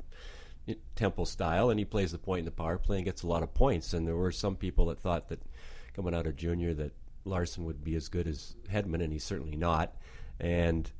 tempo 0.97 1.25
style, 1.25 1.71
and 1.71 1.79
he 1.79 1.85
plays 1.85 2.13
the 2.13 2.19
point 2.19 2.41
in 2.41 2.45
the 2.45 2.51
power 2.51 2.79
play 2.79 2.97
and 2.97 3.05
gets 3.05 3.23
a 3.23 3.27
lot 3.27 3.43
of 3.43 3.55
points. 3.55 3.93
And 3.93 4.07
there 4.07 4.17
were 4.17 4.33
some 4.33 4.57
people 4.57 4.87
that 4.87 4.99
thought 4.99 5.29
that 5.29 5.41
coming 5.95 6.15
out 6.15 6.27
of 6.27 6.37
junior 6.37 6.75
that 6.75 6.93
Larsson 7.25 7.65
would 7.65 7.85
be 7.85 7.95
as 7.95 8.09
good 8.09 8.27
as 8.27 8.55
Hedman, 8.71 9.03
and 9.03 9.13
he's 9.13 9.25
certainly 9.25 9.57
not. 9.57 9.95
And 10.39 10.91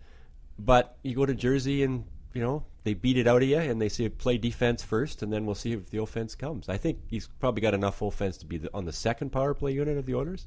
but 0.59 0.99
you 1.03 1.15
go 1.15 1.25
to 1.25 1.35
Jersey 1.35 1.83
and 1.83 2.05
you 2.35 2.43
know 2.43 2.65
they 2.85 2.95
beat 2.95 3.19
it 3.19 3.27
out 3.27 3.43
of 3.43 3.49
you, 3.49 3.59
and 3.59 3.81
they 3.81 3.89
say 3.89 4.09
play 4.09 4.39
defense 4.39 4.83
first, 4.83 5.23
and 5.23 5.33
then 5.33 5.45
we'll 5.45 5.55
see 5.55 5.73
if 5.73 5.91
the 5.91 6.01
offense 6.01 6.35
comes. 6.35 6.69
I 6.69 6.77
think 6.77 6.99
he's 7.09 7.29
probably 7.39 7.61
got 7.61 7.75
enough 7.75 8.01
offense 8.01 8.39
to 8.39 8.47
be 8.47 8.59
the, 8.59 8.71
on 8.73 8.85
the 8.85 8.93
second 8.93 9.31
power 9.31 9.55
play 9.55 9.73
unit 9.73 9.99
of 9.99 10.07
the 10.07 10.15
Oilers 10.15 10.47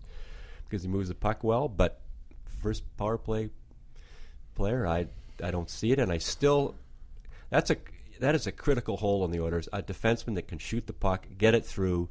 because 0.63 0.83
he 0.83 0.89
moves 0.89 1.09
the 1.09 1.15
puck 1.15 1.43
well. 1.43 1.67
But 1.67 2.01
first 2.61 2.83
power 2.97 3.17
play 3.17 3.49
player, 4.55 4.87
I 4.87 5.07
I 5.43 5.51
don't 5.51 5.69
see 5.69 5.91
it, 5.91 5.99
and 5.99 6.11
I 6.11 6.17
still 6.17 6.75
that's 7.49 7.69
a 7.69 7.77
that 8.23 8.35
is 8.35 8.47
a 8.47 8.51
critical 8.51 8.97
hole 8.97 9.25
in 9.25 9.31
the 9.31 9.41
Oilers. 9.41 9.67
A 9.73 9.81
defenseman 9.81 10.35
that 10.35 10.47
can 10.47 10.57
shoot 10.57 10.87
the 10.87 10.93
puck, 10.93 11.27
get 11.37 11.53
it 11.53 11.65
through. 11.65 12.09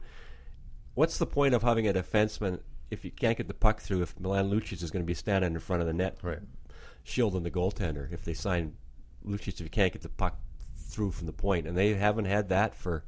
What's 0.94 1.18
the 1.18 1.26
point 1.26 1.54
of 1.54 1.62
having 1.62 1.88
a 1.88 1.92
defenseman 1.92 2.60
if 2.92 3.06
you 3.06 3.10
can't 3.10 3.38
get 3.38 3.48
the 3.48 3.54
puck 3.54 3.80
through, 3.80 4.02
if 4.02 4.20
Milan 4.20 4.50
Lucic 4.50 4.82
is 4.82 4.90
going 4.90 5.02
to 5.02 5.06
be 5.06 5.14
standing 5.14 5.54
in 5.54 5.58
front 5.60 5.80
of 5.80 5.88
the 5.88 5.94
net, 5.94 6.18
right. 6.22 6.40
shielding 7.04 7.42
the 7.42 7.50
goaltender, 7.50 8.12
if 8.12 8.22
they 8.22 8.34
sign 8.34 8.74
Lucic, 9.26 9.54
if 9.54 9.60
you 9.62 9.70
can't 9.70 9.94
get 9.94 10.02
the 10.02 10.10
puck 10.10 10.36
through 10.76 11.12
from 11.12 11.26
the 11.26 11.32
point, 11.32 11.66
and 11.66 11.74
they 11.74 11.94
haven't 11.94 12.26
had 12.26 12.50
that 12.50 12.74
for 12.76 13.02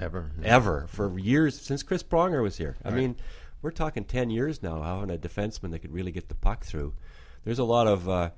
ever, 0.00 0.32
ever 0.42 0.88
for 0.88 1.16
years 1.16 1.60
since 1.60 1.84
Chris 1.84 2.02
Pronger 2.02 2.42
was 2.42 2.56
here. 2.56 2.76
I 2.84 2.90
mean, 2.90 3.14
we're 3.62 3.70
talking 3.70 4.04
ten 4.04 4.30
years 4.30 4.64
now 4.64 4.82
having 4.82 5.14
a 5.14 5.18
defenseman 5.18 5.70
that 5.70 5.78
could 5.78 5.92
really 5.92 6.10
get 6.10 6.28
the 6.28 6.34
puck 6.34 6.64
through. 6.64 6.94
There's 7.44 7.60
a 7.60 7.64
lot 7.64 7.86
of 7.86 8.08
uh, 8.08 8.30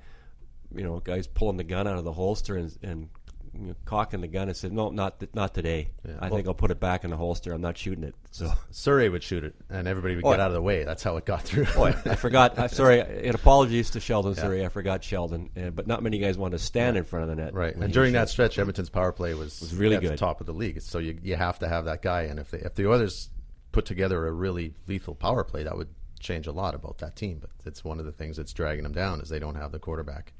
you 0.75 0.83
know 0.83 0.99
guys 0.99 1.25
pulling 1.25 1.57
the 1.57 1.63
gun 1.63 1.87
out 1.87 1.97
of 1.97 2.03
the 2.03 2.13
holster 2.13 2.55
and, 2.55 2.77
and 2.83 3.09
you 3.53 3.67
know, 3.67 3.75
cocking 3.85 4.21
the 4.21 4.27
gun 4.27 4.47
and 4.47 4.57
said, 4.57 4.71
"No, 4.73 4.89
not 4.89 5.19
th- 5.19 5.31
not 5.33 5.53
today. 5.53 5.89
Yeah, 6.07 6.13
I 6.19 6.27
well- 6.27 6.35
think 6.37 6.47
I'll 6.47 6.53
put 6.53 6.71
it 6.71 6.79
back 6.79 7.03
in 7.03 7.11
the 7.11 7.17
holster. 7.17 7.53
I'm 7.53 7.61
not 7.61 7.77
shooting 7.77 8.03
it." 8.03 8.15
So, 8.31 8.51
Souray 8.71 9.11
would 9.11 9.21
shoot 9.23 9.43
it, 9.43 9.53
and 9.69 9.87
everybody 9.87 10.15
would 10.15 10.25
Oh, 10.25 10.31
get 10.31 10.39
out 10.39 10.47
of 10.47 10.53
the 10.53 10.61
way. 10.61 10.83
That's 10.83 11.03
how 11.03 11.17
it 11.17 11.25
got 11.25 11.43
through. 11.43 11.67
oh, 11.75 11.83
I, 11.83 11.89
I 12.05 12.15
forgot. 12.15 12.57
I'm 12.57 12.69
sorry. 12.69 12.99
And 13.01 13.35
apologies 13.35 13.91
to 13.91 13.99
Sheldon 13.99 14.33
Souray. 14.33 14.65
I 14.65 14.69
forgot 14.69 15.03
Sheldon, 15.03 15.49
uh, 15.55 15.69
but 15.69 15.85
not 15.87 16.01
many 16.01 16.17
guys 16.17 16.37
want 16.37 16.53
to 16.53 16.59
stand 16.59 16.97
in 16.97 17.03
front 17.03 17.29
of 17.29 17.35
the 17.35 17.43
net. 17.43 17.53
Right, 17.53 17.75
and 17.75 17.93
during 17.93 18.13
that 18.13 18.29
stretch, 18.29 18.57
Edmonton's 18.57 18.89
power 18.89 19.11
play 19.11 19.33
was, 19.35 19.61
Was 19.61 19.75
really 19.75 19.95
at 19.97 20.01
the 20.01 20.09
good. 20.09 20.17
top 20.17 20.39
of 20.41 20.47
the 20.47 20.53
league. 20.53 20.81
So 20.81 20.97
you 20.99 21.19
you 21.21 21.35
have 21.35 21.59
to 21.59 21.67
have 21.69 21.85
that 21.85 22.01
guy, 22.01 22.23
and 22.23 22.39
if 22.39 22.49
they, 22.51 22.59
if 22.59 22.73
the 22.75 22.91
others 22.91 23.29
put 23.71 23.85
together 23.85 24.25
a 24.27 24.31
really 24.31 24.73
lethal 24.87 25.15
power 25.15 25.43
play, 25.43 25.63
that 25.63 25.77
would 25.77 25.89
change 26.19 26.47
a 26.47 26.51
lot 26.51 26.73
about 26.73 26.97
that 26.99 27.15
team. 27.15 27.37
But 27.39 27.49
it's 27.65 27.83
one 27.83 27.99
of 27.99 28.05
the 28.05 28.11
things 28.11 28.37
that's 28.37 28.53
dragging 28.53 28.83
them 28.83 28.93
down 28.93 29.19
is 29.21 29.29
they 29.29 29.39
don't 29.39 29.55
have 29.55 29.71
the 29.71 29.79
quarterback 29.79 30.33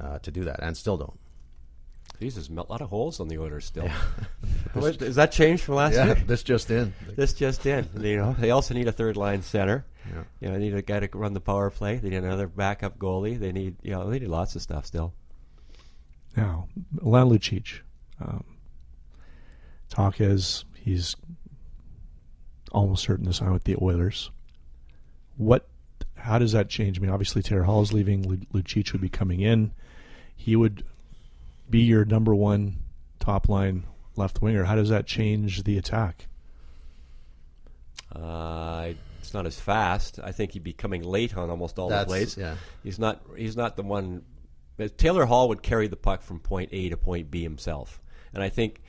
uh, 0.00 0.18
to 0.20 0.30
do 0.30 0.44
that, 0.44 0.60
and 0.62 0.76
still 0.76 0.96
don't. 0.96 1.18
Geez, 2.20 2.34
there's 2.34 2.50
a 2.50 2.52
lot 2.52 2.82
of 2.82 2.90
holes 2.90 3.18
on 3.18 3.28
the 3.28 3.38
Oilers 3.38 3.64
still. 3.64 3.88
What- 4.74 5.00
Has 5.00 5.16
that 5.16 5.32
changed 5.32 5.64
from 5.64 5.76
last 5.76 5.94
Yeah, 5.94 6.04
year? 6.06 6.14
this 6.26 6.42
just 6.44 6.70
in. 6.70 6.92
This 7.16 7.32
just 7.32 7.64
in. 7.66 7.88
You 7.98 8.18
know, 8.18 8.36
they 8.38 8.50
also 8.50 8.72
need 8.74 8.86
a 8.86 8.92
third 8.92 9.16
line 9.16 9.42
center. 9.42 9.84
Yeah. 10.08 10.22
You 10.40 10.48
know, 10.48 10.54
they 10.54 10.60
need 10.60 10.74
a 10.74 10.82
guy 10.82 11.00
to 11.00 11.08
run 11.18 11.32
the 11.32 11.40
power 11.40 11.70
play. 11.70 11.96
They 11.96 12.10
need 12.10 12.18
another 12.22 12.46
backup 12.46 12.98
goalie. 12.98 13.38
They 13.38 13.50
need, 13.52 13.76
you 13.82 13.90
know, 13.92 14.08
they 14.08 14.18
need 14.20 14.28
lots 14.28 14.54
of 14.54 14.62
stuff 14.62 14.86
still. 14.86 15.12
Now, 16.36 16.68
Milan 16.92 17.28
Lucic. 17.30 17.80
Um, 18.20 18.44
talk 19.88 20.20
is 20.20 20.64
he's 20.76 21.16
almost 22.70 23.02
certain 23.02 23.24
to 23.26 23.32
sign 23.32 23.52
with 23.52 23.64
the 23.64 23.76
Oilers. 23.82 24.30
What? 25.36 25.66
How 26.16 26.38
does 26.38 26.52
that 26.52 26.68
change? 26.68 26.98
I 26.98 27.00
mean, 27.02 27.10
obviously 27.10 27.42
Taylor 27.42 27.62
Hall 27.64 27.82
is 27.82 27.92
leaving. 27.92 28.46
Lucic 28.52 28.92
would 28.92 29.00
be 29.00 29.08
coming 29.08 29.40
in. 29.40 29.72
He 30.36 30.54
would 30.54 30.84
be 31.70 31.80
your 31.80 32.04
number 32.04 32.34
one 32.34 32.76
top 33.18 33.48
line 33.48 33.84
left 34.16 34.42
winger. 34.42 34.64
How 34.64 34.74
does 34.74 34.88
that 34.88 35.06
change 35.06 35.62
the 35.64 35.78
attack? 35.78 36.26
Uh, 38.14 38.92
it's 39.20 39.32
not 39.34 39.46
as 39.46 39.58
fast. 39.58 40.18
I 40.22 40.32
think 40.32 40.52
he'd 40.52 40.64
be 40.64 40.72
coming 40.72 41.02
late 41.02 41.36
on 41.36 41.50
almost 41.50 41.78
all 41.78 41.88
That's- 41.88 42.06
the 42.06 42.10
plays. 42.10 42.36
yeah. 42.36 42.56
He's 42.82 42.98
not. 42.98 43.22
He's 43.36 43.56
not 43.56 43.76
the 43.76 43.82
one. 43.82 44.24
Taylor 44.96 45.26
Hall 45.26 45.48
would 45.50 45.62
carry 45.62 45.88
the 45.88 45.96
puck 45.96 46.22
from 46.22 46.40
point 46.40 46.70
A 46.72 46.88
to 46.88 46.96
point 46.96 47.30
B 47.30 47.42
himself, 47.42 48.00
and 48.32 48.42
I 48.42 48.48
think, 48.48 48.80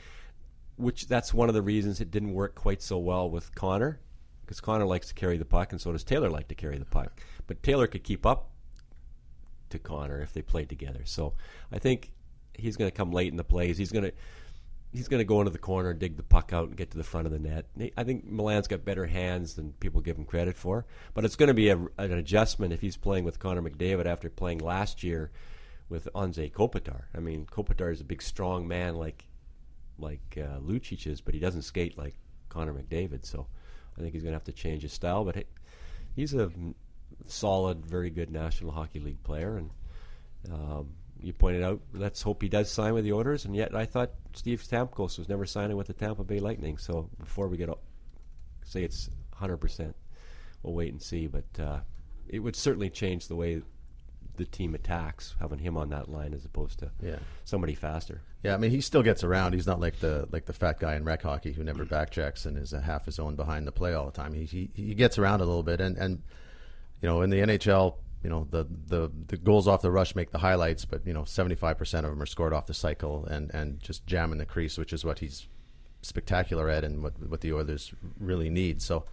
which 0.78 1.08
that's 1.08 1.34
one 1.34 1.50
of 1.50 1.54
the 1.56 1.62
reasons 1.62 2.00
it 2.00 2.12
didn't 2.12 2.34
work 2.34 2.56
quite 2.56 2.82
so 2.82 2.98
well 2.98 3.30
with 3.30 3.54
Connor, 3.56 4.00
because 4.46 4.62
Connor 4.62 4.86
likes 4.86 5.10
to 5.10 5.14
carry 5.14 5.38
the 5.38 5.44
puck, 5.44 5.74
and 5.74 5.82
so 5.82 5.92
does 5.92 6.06
Taylor 6.06 6.30
like 6.30 6.48
to 6.48 6.56
carry 6.56 6.78
the 6.78 6.86
puck. 6.86 7.22
But 7.46 7.62
Taylor 7.62 7.88
could 7.88 8.04
keep 8.06 8.26
up 8.26 8.52
to 9.70 9.80
Connor 9.80 10.22
if 10.22 10.32
they 10.32 10.42
played 10.42 10.70
together. 10.70 11.02
So 11.04 11.34
I 11.74 11.78
think 11.80 12.12
he's 12.62 12.78
going 12.78 12.90
to 12.90 12.96
come 12.96 13.12
late 13.12 13.32
in 13.32 13.38
the 13.38 13.44
plays. 13.44 13.78
He's 13.78 13.92
going 13.92 14.06
to 14.06 14.14
he's 14.94 15.08
going 15.08 15.20
to 15.20 15.26
go 15.26 15.40
into 15.40 15.52
the 15.52 15.58
corner, 15.58 15.94
dig 15.94 16.18
the 16.18 16.24
puck 16.24 16.52
out, 16.54 16.68
and 16.68 16.78
get 16.78 16.92
to 16.92 16.98
the 16.98 17.04
front 17.04 17.26
of 17.26 17.34
the 17.34 17.40
net. 17.40 17.66
I 17.98 18.04
think 18.04 18.26
Milan's 18.26 18.68
got 18.68 18.84
better 18.84 19.06
hands 19.06 19.56
than 19.56 19.74
people 19.74 20.02
give 20.02 20.18
him 20.18 20.26
credit 20.26 20.56
for. 20.56 20.86
But 21.14 21.26
it's 21.26 21.36
going 21.36 21.48
to 21.48 21.54
be 21.54 21.70
a, 21.70 21.78
an 21.98 22.12
adjustment 22.12 22.74
if 22.74 22.82
he's 22.82 22.98
playing 22.98 23.24
with 23.24 23.40
Connor 23.40 23.62
McDavid 23.62 24.06
after 24.06 24.30
playing 24.30 24.60
last 24.60 25.04
year 25.04 25.32
with 25.90 26.08
Anze 26.14 26.52
Kopitar. 26.52 27.04
I 27.16 27.20
mean, 27.20 27.46
Kopitar 27.46 27.92
is 27.92 28.02
a 28.02 28.06
big, 28.06 28.22
strong 28.22 28.68
man 28.68 28.96
like 28.96 29.26
like 30.00 30.38
uh, 30.38 30.60
Lucic 30.60 31.06
is, 31.06 31.22
but 31.22 31.34
he 31.34 31.40
doesn't 31.40 31.62
skate 31.62 31.98
like 31.98 32.16
Connor 32.50 32.74
McDavid. 32.74 33.26
So 33.26 33.48
I 33.98 34.02
think 34.02 34.14
he's 34.14 34.24
going 34.24 34.32
to 34.32 34.38
have 34.38 34.46
to 34.46 34.54
change 34.54 34.82
his 34.82 34.94
style. 34.94 35.24
But 35.24 35.36
hey, 35.36 35.46
he's 36.16 36.34
a 36.34 36.52
solid, 37.28 37.86
very 37.86 38.10
good 38.10 38.32
National 38.32 38.72
Hockey 38.72 39.00
League 39.00 39.24
player, 39.24 39.58
and 39.58 39.70
um, 40.52 40.94
you 41.22 41.34
pointed 41.34 41.64
out. 41.64 41.82
Let's 41.94 42.22
hope 42.22 42.42
he 42.42 42.50
does 42.50 42.72
sign 42.72 42.94
with 42.94 43.04
the 43.04 43.14
Oilers. 43.14 43.46
And 43.46 43.56
yet, 43.56 43.76
I 43.76 43.86
thought 43.86 44.12
Steve 44.34 44.62
Stamkos 44.62 45.18
was 45.20 45.30
never 45.30 45.46
signing 45.46 45.78
with 45.78 45.88
the 45.88 45.94
Tampa 45.94 46.24
Bay 46.24 46.40
Lightning. 46.40 46.78
So 46.78 47.10
before 47.20 47.48
we 47.48 47.58
get 47.58 47.70
o- 47.70 47.80
say 48.66 48.84
it's 48.84 49.10
100 49.34 49.58
percent, 49.58 49.96
we'll 50.64 50.74
wait 50.74 50.92
and 50.92 51.02
see. 51.02 51.28
But 51.28 51.46
uh, 51.60 51.80
it 52.28 52.40
would 52.40 52.56
certainly 52.56 52.90
change 52.90 53.28
the 53.28 53.36
way 53.36 53.62
the 54.38 54.46
team 54.46 54.74
attacks 54.74 55.36
having 55.40 55.60
him 55.60 55.76
on 55.78 55.90
that 55.90 56.10
line 56.10 56.34
as 56.34 56.46
opposed 56.46 56.80
to 56.80 56.90
Yeah. 57.04 57.18
somebody 57.44 57.76
faster. 57.76 58.22
Yeah, 58.44 58.56
I 58.56 58.58
mean 58.58 58.72
he 58.72 58.82
still 58.82 59.04
gets 59.04 59.24
around. 59.24 59.54
He's 59.54 59.68
not 59.68 59.80
like 59.80 60.00
the 60.00 60.28
like 60.32 60.46
the 60.46 60.54
fat 60.54 60.80
guy 60.80 60.96
in 60.96 61.04
rec 61.04 61.22
hockey 61.22 61.52
who 61.52 61.64
never 61.64 61.86
backchecks 61.86 62.46
and 62.48 62.58
is 62.58 62.74
a 62.74 62.82
half 62.82 63.06
his 63.06 63.20
own 63.20 63.36
behind 63.36 63.68
the 63.68 63.72
play 63.72 63.94
all 63.94 64.06
the 64.06 64.12
time. 64.12 64.34
He 64.34 64.46
he, 64.46 64.70
he 64.74 64.96
gets 64.96 65.20
around 65.20 65.42
a 65.42 65.46
little 65.46 65.62
bit, 65.64 65.80
and 65.82 65.96
and 65.98 66.24
you 67.02 67.08
know 67.10 67.22
in 67.22 67.30
the 67.30 67.38
NHL, 67.42 67.96
you 68.24 68.30
know 68.30 68.48
the 68.50 68.68
the 68.88 69.12
the 69.28 69.38
goals 69.38 69.68
off 69.68 69.82
the 69.82 69.92
rush 69.92 70.16
make 70.16 70.32
the 70.32 70.40
highlights, 70.40 70.86
but 70.86 71.06
you 71.06 71.14
know 71.14 71.24
seventy 71.24 71.56
five 71.56 71.78
percent 71.78 72.06
of 72.06 72.12
them 72.12 72.22
are 72.22 72.28
scored 72.28 72.54
off 72.54 72.68
the 72.68 72.74
cycle 72.74 73.26
and 73.26 73.52
and 73.54 73.80
just 73.80 74.06
jamming 74.06 74.38
the 74.38 74.46
crease, 74.46 74.78
which 74.78 74.94
is 74.94 75.04
what 75.04 75.20
he's 75.20 75.48
spectacular 76.02 76.70
at 76.70 76.84
and 76.84 77.04
what 77.04 77.14
what 77.28 77.42
the 77.42 77.54
Oilers 77.54 77.94
really 78.20 78.50
need. 78.50 78.82
So. 78.82 79.06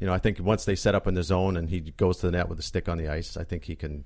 You 0.00 0.06
know, 0.06 0.12
I 0.12 0.18
think 0.18 0.38
once 0.38 0.64
they 0.64 0.76
set 0.76 0.94
up 0.94 1.08
in 1.08 1.14
the 1.14 1.24
zone 1.24 1.56
and 1.56 1.68
he 1.70 1.80
goes 1.80 2.18
to 2.18 2.26
the 2.26 2.30
net 2.30 2.48
with 2.48 2.60
a 2.60 2.62
stick 2.62 2.88
on 2.88 2.98
the 2.98 3.08
ice, 3.08 3.36
I 3.36 3.42
think 3.42 3.64
he 3.64 3.74
can, 3.74 4.04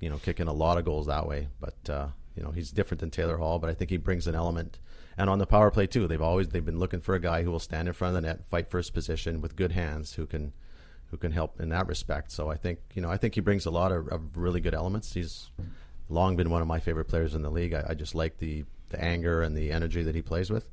you 0.00 0.08
know, 0.08 0.16
kick 0.16 0.40
in 0.40 0.48
a 0.48 0.54
lot 0.54 0.78
of 0.78 0.86
goals 0.86 1.06
that 1.06 1.28
way. 1.28 1.48
But 1.60 1.90
uh, 1.90 2.06
you 2.34 2.42
know, 2.42 2.50
he's 2.50 2.70
different 2.70 3.00
than 3.00 3.10
Taylor 3.10 3.36
Hall, 3.36 3.58
but 3.58 3.70
I 3.70 3.74
think 3.74 3.90
he 3.90 3.96
brings 3.96 4.26
an 4.26 4.34
element. 4.34 4.78
And 5.16 5.30
on 5.30 5.38
the 5.38 5.46
power 5.46 5.70
play 5.70 5.86
too, 5.86 6.06
they've 6.06 6.20
always 6.20 6.48
they've 6.48 6.64
been 6.64 6.78
looking 6.78 7.00
for 7.00 7.14
a 7.14 7.20
guy 7.20 7.42
who 7.42 7.50
will 7.50 7.60
stand 7.60 7.88
in 7.88 7.94
front 7.94 8.16
of 8.16 8.22
the 8.22 8.26
net, 8.26 8.44
fight 8.44 8.68
first 8.68 8.94
position 8.94 9.40
with 9.40 9.54
good 9.54 9.72
hands, 9.72 10.14
who 10.14 10.26
can 10.26 10.52
who 11.14 11.18
can 11.18 11.30
help 11.30 11.60
in 11.60 11.68
that 11.68 11.86
respect. 11.86 12.32
So 12.32 12.50
I 12.50 12.56
think 12.56 12.80
you 12.94 13.00
know 13.00 13.08
I 13.08 13.16
think 13.16 13.36
he 13.36 13.40
brings 13.40 13.66
a 13.66 13.70
lot 13.70 13.92
of, 13.92 14.08
of 14.08 14.36
really 14.36 14.60
good 14.60 14.74
elements. 14.74 15.14
He's 15.14 15.48
long 16.08 16.34
been 16.34 16.50
one 16.50 16.60
of 16.60 16.66
my 16.66 16.80
favorite 16.80 17.04
players 17.04 17.36
in 17.36 17.42
the 17.42 17.50
league. 17.50 17.72
I, 17.72 17.84
I 17.90 17.94
just 17.94 18.16
like 18.16 18.38
the 18.38 18.64
the 18.88 19.00
anger 19.00 19.40
and 19.40 19.56
the 19.56 19.70
energy 19.70 20.02
that 20.02 20.16
he 20.16 20.22
plays 20.22 20.50
with. 20.50 20.68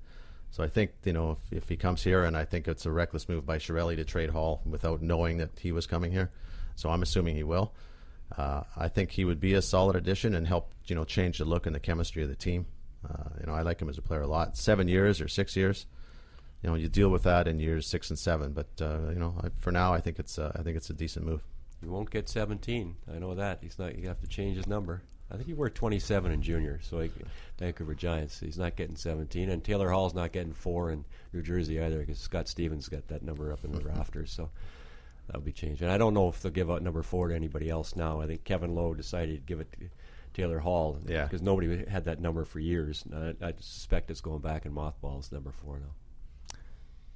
So 0.49 0.63
I 0.63 0.67
think 0.67 0.93
you 1.05 1.13
know 1.13 1.31
if, 1.31 1.57
if 1.63 1.69
he 1.69 1.77
comes 1.77 2.01
here, 2.01 2.23
and 2.23 2.35
I 2.35 2.43
think 2.43 2.67
it's 2.67 2.87
a 2.87 2.91
reckless 2.91 3.29
move 3.29 3.45
by 3.45 3.59
Chiarelli 3.59 3.95
to 3.97 4.03
trade 4.03 4.31
Hall 4.31 4.63
without 4.65 5.03
knowing 5.03 5.37
that 5.37 5.59
he 5.59 5.71
was 5.71 5.85
coming 5.85 6.11
here. 6.11 6.31
So 6.75 6.89
I'm 6.89 7.03
assuming 7.03 7.35
he 7.35 7.43
will. 7.43 7.71
Uh, 8.35 8.63
I 8.75 8.87
think 8.87 9.11
he 9.11 9.23
would 9.23 9.39
be 9.39 9.53
a 9.53 9.61
solid 9.61 9.95
addition 9.95 10.33
and 10.33 10.47
help 10.47 10.73
you 10.87 10.95
know 10.95 11.03
change 11.03 11.37
the 11.37 11.45
look 11.45 11.67
and 11.67 11.75
the 11.75 11.79
chemistry 11.79 12.23
of 12.23 12.29
the 12.29 12.35
team. 12.35 12.65
Uh, 13.07 13.29
you 13.39 13.45
know 13.45 13.53
I 13.53 13.61
like 13.61 13.79
him 13.79 13.89
as 13.89 13.99
a 13.99 14.01
player 14.01 14.21
a 14.21 14.27
lot. 14.27 14.57
Seven 14.57 14.87
years 14.87 15.21
or 15.21 15.27
six 15.27 15.55
years, 15.55 15.85
you 16.61 16.69
know 16.69 16.75
you 16.75 16.87
deal 16.87 17.09
with 17.09 17.23
that 17.23 17.47
in 17.47 17.59
years 17.59 17.87
six 17.87 18.09
and 18.09 18.19
seven. 18.19 18.53
But 18.53 18.69
uh, 18.81 19.09
you 19.09 19.19
know 19.19 19.35
I, 19.43 19.49
for 19.57 19.71
now 19.71 19.93
I 19.93 19.99
think 19.99 20.19
it's 20.19 20.37
uh, 20.37 20.51
I 20.55 20.61
think 20.61 20.77
it's 20.77 20.89
a 20.89 20.93
decent 20.93 21.25
move. 21.25 21.41
He 21.81 21.87
won't 21.87 22.11
get 22.11 22.29
17. 22.29 22.95
I 23.13 23.17
know 23.17 23.33
that. 23.33 23.59
He's 23.61 23.79
not. 23.79 23.97
You 23.97 24.07
have 24.07 24.21
to 24.21 24.27
change 24.27 24.57
his 24.57 24.67
number. 24.67 25.01
I 25.31 25.35
think 25.35 25.47
he 25.47 25.53
wore 25.53 25.69
27 25.69 26.31
in 26.31 26.41
junior. 26.41 26.79
So 26.83 26.99
he, 26.99 27.09
Vancouver 27.57 27.95
Giants. 27.95 28.39
He's 28.39 28.57
not 28.57 28.75
getting 28.75 28.97
17, 28.97 29.49
and 29.49 29.63
Taylor 29.63 29.89
Hall's 29.89 30.13
not 30.13 30.33
getting 30.33 30.53
four 30.53 30.91
in 30.91 31.05
New 31.31 31.41
Jersey 31.41 31.79
either 31.81 31.99
because 31.99 32.19
Scott 32.19 32.47
Stevens 32.47 32.89
got 32.89 33.07
that 33.07 33.23
number 33.23 33.51
up 33.51 33.63
in 33.63 33.71
the 33.71 33.81
rafters. 33.81 34.31
So 34.31 34.49
that'll 35.27 35.41
be 35.41 35.53
changed. 35.53 35.81
And 35.81 35.91
I 35.91 35.97
don't 35.97 36.13
know 36.13 36.27
if 36.27 36.41
they'll 36.41 36.51
give 36.51 36.69
out 36.69 36.83
number 36.83 37.01
four 37.01 37.29
to 37.29 37.35
anybody 37.35 37.69
else 37.69 37.95
now. 37.95 38.19
I 38.19 38.27
think 38.27 38.43
Kevin 38.43 38.75
Lowe 38.75 38.93
decided 38.93 39.35
to 39.35 39.41
give 39.41 39.61
it 39.61 39.71
to 39.79 39.89
Taylor 40.33 40.59
Hall. 40.59 40.99
Yeah. 41.07 41.23
Because 41.23 41.41
nobody 41.41 41.85
had 41.85 42.05
that 42.05 42.19
number 42.19 42.43
for 42.43 42.59
years. 42.59 43.03
I, 43.15 43.33
I 43.41 43.53
suspect 43.59 44.11
it's 44.11 44.21
going 44.21 44.41
back 44.41 44.65
in 44.65 44.73
mothballs. 44.73 45.31
Number 45.31 45.51
four 45.51 45.79
now. 45.79 45.93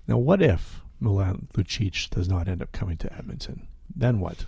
Now, 0.07 0.17
what 0.17 0.41
if 0.41 0.81
Milan 0.99 1.47
Lucic 1.53 2.09
does 2.09 2.27
not 2.29 2.47
end 2.47 2.61
up 2.61 2.71
coming 2.71 2.97
to 2.97 3.13
Edmonton? 3.13 3.67
Then 3.95 4.19
what? 4.19 4.45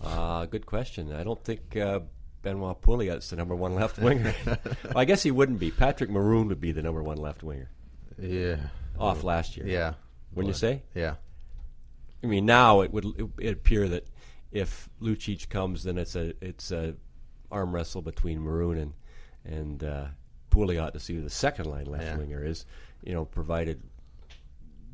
Uh, 0.00 0.46
good 0.46 0.66
question. 0.66 1.12
I 1.12 1.24
don't 1.24 1.42
think 1.42 1.76
uh, 1.76 2.00
Benoit 2.42 2.80
Pouliot's 2.82 3.30
the 3.30 3.36
number 3.36 3.54
one 3.54 3.74
left 3.74 3.98
winger. 3.98 4.34
well, 4.46 4.58
I 4.96 5.04
guess 5.04 5.22
he 5.22 5.30
wouldn't 5.30 5.58
be. 5.58 5.70
Patrick 5.70 6.10
Maroon 6.10 6.48
would 6.48 6.60
be 6.60 6.72
the 6.72 6.82
number 6.82 7.02
one 7.02 7.16
left 7.16 7.42
winger 7.42 7.70
Yeah. 8.18 8.56
off 8.98 9.24
last 9.24 9.56
year. 9.56 9.66
Yeah. 9.66 9.94
Wouldn't 10.34 10.54
you 10.54 10.58
say? 10.58 10.82
Yeah. 10.94 11.14
I 12.22 12.26
mean, 12.26 12.44
now 12.46 12.80
it 12.80 12.92
would 12.92 13.32
it 13.38 13.52
appear 13.52 13.88
that 13.88 14.06
if 14.50 14.88
Lucic 15.00 15.48
comes, 15.48 15.84
then 15.84 15.96
it's 15.98 16.16
a 16.16 16.32
it's 16.44 16.70
a 16.72 16.94
arm 17.50 17.74
wrestle 17.74 18.02
between 18.02 18.40
Maroon 18.40 18.78
and 18.78 18.92
and 19.44 19.84
uh, 19.84 20.06
Pouliot 20.50 20.92
to 20.94 21.00
see 21.00 21.14
who 21.14 21.22
the 21.22 21.30
second 21.30 21.66
line 21.66 21.84
left 21.86 22.04
Yeah. 22.04 22.16
winger 22.16 22.44
is. 22.44 22.64
You 23.04 23.12
know, 23.12 23.24
provided 23.26 23.82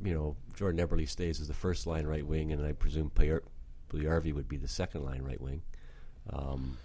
you 0.03 0.15
know 0.15 0.37
Jordan 0.57 0.87
Eberle 0.87 1.09
stays 1.09 1.41
as 1.41 1.49
the 1.49 1.55
first 1.55 1.87
line 1.87 2.07
right 2.07 2.27
wing, 2.27 2.53
and 2.53 2.65
I 2.65 2.73
presume 2.73 3.11
Pierre 3.11 3.43
Puljujarvi 3.91 4.35
would 4.35 4.49
be 4.49 4.57
the 4.57 4.69
second 4.69 5.05
line 5.05 5.23
right 5.23 5.41
wing. 5.41 5.63
Um, 6.33 6.79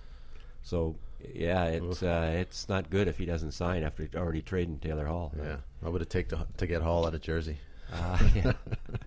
so 0.63 0.95
yeah, 1.33 1.65
it's 1.65 2.03
uh, 2.03 2.35
it's 2.37 2.67
not 2.69 2.89
good 2.89 3.07
if 3.07 3.17
he 3.17 3.25
doesn't 3.25 3.51
sign 3.51 3.83
after 3.83 4.07
already 4.15 4.41
trading 4.41 4.79
Taylor 4.79 5.05
Hall. 5.05 5.33
Yeah. 5.37 5.57
What 5.79 5.93
would 5.93 6.01
it 6.01 6.09
take 6.09 6.29
to 6.29 6.47
to 6.57 6.67
get 6.67 6.81
Hall 6.81 7.05
out 7.05 7.13
of 7.13 7.21
Jersey? 7.21 7.57
Uh, 7.91 8.17
yeah. 8.33 8.53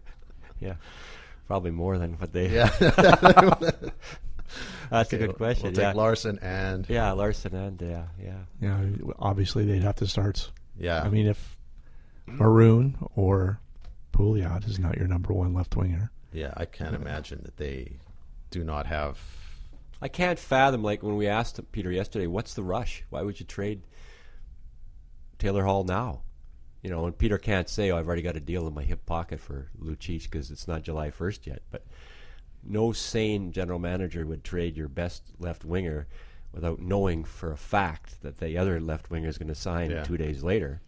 yeah, 0.61 0.75
probably 1.47 1.71
more 1.71 1.99
than 1.99 2.15
what 2.15 2.33
they. 2.33 2.49
Yeah. 2.49 2.69
That's 4.91 5.13
a 5.13 5.19
good 5.19 5.37
question. 5.37 5.65
We'll 5.65 5.73
take 5.73 5.83
yeah. 5.83 5.93
Larsson 5.93 6.39
and 6.41 6.89
yeah, 6.89 7.13
Larsson 7.13 7.55
and 7.55 7.81
yeah, 7.83 8.05
yeah. 8.23 8.39
You 8.61 8.69
know, 8.69 9.15
obviously 9.19 9.67
they'd 9.67 9.83
have 9.83 9.97
to 9.97 10.07
start. 10.07 10.51
yeah. 10.79 11.03
I 11.03 11.09
mean, 11.09 11.27
if 11.27 11.57
Maroon 12.27 12.97
or 13.15 13.61
Pouliot 14.19 14.67
is 14.67 14.79
not 14.79 14.97
your 14.99 15.07
number 15.07 15.33
one 15.33 15.55
left 15.55 15.77
winger, 15.77 16.11
yeah. 16.33 16.53
I 16.57 16.65
can't 16.65 16.95
imagine 16.95 17.41
that 17.45 17.57
they 17.57 17.99
do 18.51 18.65
not 18.65 18.87
have. 18.87 19.19
I 20.03 20.09
can't 20.09 20.39
fathom 20.39 20.83
like 20.83 21.03
when 21.03 21.17
we 21.17 21.27
asked 21.29 21.61
Peter 21.73 21.91
yesterday, 21.91 22.27
what's 22.27 22.55
the 22.55 22.63
rush? 22.63 23.05
Why 23.11 23.23
would 23.23 23.39
you 23.39 23.47
trade 23.47 23.83
Taylor 25.39 25.65
Hall 25.65 25.85
now. 25.85 26.23
You 26.83 26.91
know, 26.91 27.07
and 27.07 27.17
Peter 27.17 27.39
can't 27.39 27.69
say, 27.69 27.91
"Oh, 27.91 27.97
I've 27.97 28.07
already 28.07 28.23
got 28.23 28.37
a 28.37 28.41
deal 28.41 28.67
in 28.67 28.75
my 28.75 28.85
hip 28.85 29.05
pocket 29.07 29.41
for 29.41 29.69
Lucic 29.81 30.25
because 30.25 30.51
it's 30.51 30.69
not 30.69 30.83
July 30.83 31.11
1st 31.11 31.47
yet." 31.47 31.63
But 31.71 31.87
no 32.63 32.93
sane 32.93 33.53
general 33.53 33.79
manager 33.79 34.27
would 34.27 34.45
trade 34.45 34.77
your 34.77 34.89
best 34.89 35.23
left 35.39 35.65
winger 35.65 36.07
without 36.53 36.81
knowing 36.81 37.25
for 37.25 37.53
a 37.53 37.57
fact 37.57 38.23
that 38.23 38.39
the 38.39 38.57
other 38.57 38.81
left 38.81 39.11
winger 39.11 39.29
is 39.29 39.39
going 39.39 39.49
to 39.49 39.55
sign 39.55 39.91
Yeah. 39.91 40.05
two 40.05 40.17
days 40.17 40.43
later. 40.43 40.81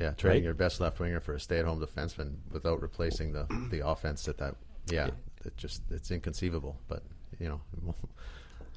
Yeah, 0.00 0.12
trading 0.12 0.38
Right? 0.38 0.44
your 0.44 0.54
best 0.54 0.80
left 0.80 0.98
winger 0.98 1.20
for 1.20 1.34
a 1.34 1.40
stay-at-home 1.40 1.80
defenseman 1.80 2.36
without 2.50 2.80
replacing 2.80 3.32
the 3.32 3.46
the 3.70 3.86
offense 3.86 4.26
at 4.28 4.38
that. 4.38 4.56
Yeah, 4.90 5.10
it 5.44 5.56
just 5.56 5.82
it's 5.90 6.10
inconceivable. 6.10 6.78
But 6.88 7.02
you 7.38 7.48
know, 7.48 7.60
we'll, 7.82 7.96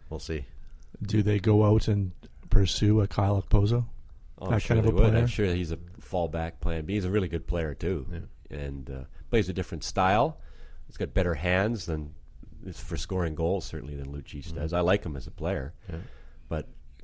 we'll 0.10 0.20
see. 0.20 0.46
Do 1.02 1.24
they 1.24 1.40
go 1.40 1.66
out 1.66 1.88
and 1.88 2.12
pursue 2.50 3.02
a 3.02 3.08
Kyle 3.08 3.42
Okposo? 3.42 3.86
Oh, 4.40 4.46
I'm 4.48 4.52
That 4.52 4.62
sure 4.62 4.76
kind 4.76 4.86
of 4.86 4.92
a 4.92 4.96
would. 4.96 5.10
player? 5.10 5.18
I'm 5.22 5.28
sure 5.28 5.46
he's 5.48 5.72
a 5.72 5.78
fallback 6.02 6.60
plan 6.60 6.86
B. 6.86 6.94
He's 6.96 7.06
a 7.06 7.10
really 7.12 7.28
good 7.30 7.48
player 7.48 7.74
too, 7.74 8.06
and 8.50 8.90
uh, 8.90 9.04
plays 9.30 9.48
a 9.50 9.54
different 9.54 9.84
style. 9.84 10.38
He's 10.88 10.98
got 10.98 11.14
better 11.14 11.34
hands 11.36 11.86
than 11.86 12.14
for 12.74 12.98
scoring 12.98 13.34
goals 13.36 13.66
certainly 13.66 13.96
than 13.96 14.08
Lucic 14.14 14.44
Mm-hmm. 14.48 14.58
does. 14.58 14.74
I 14.74 14.82
like 14.82 15.04
him 15.06 15.16
as 15.16 15.26
a 15.28 15.32
player, 15.32 15.74
but 15.90 16.00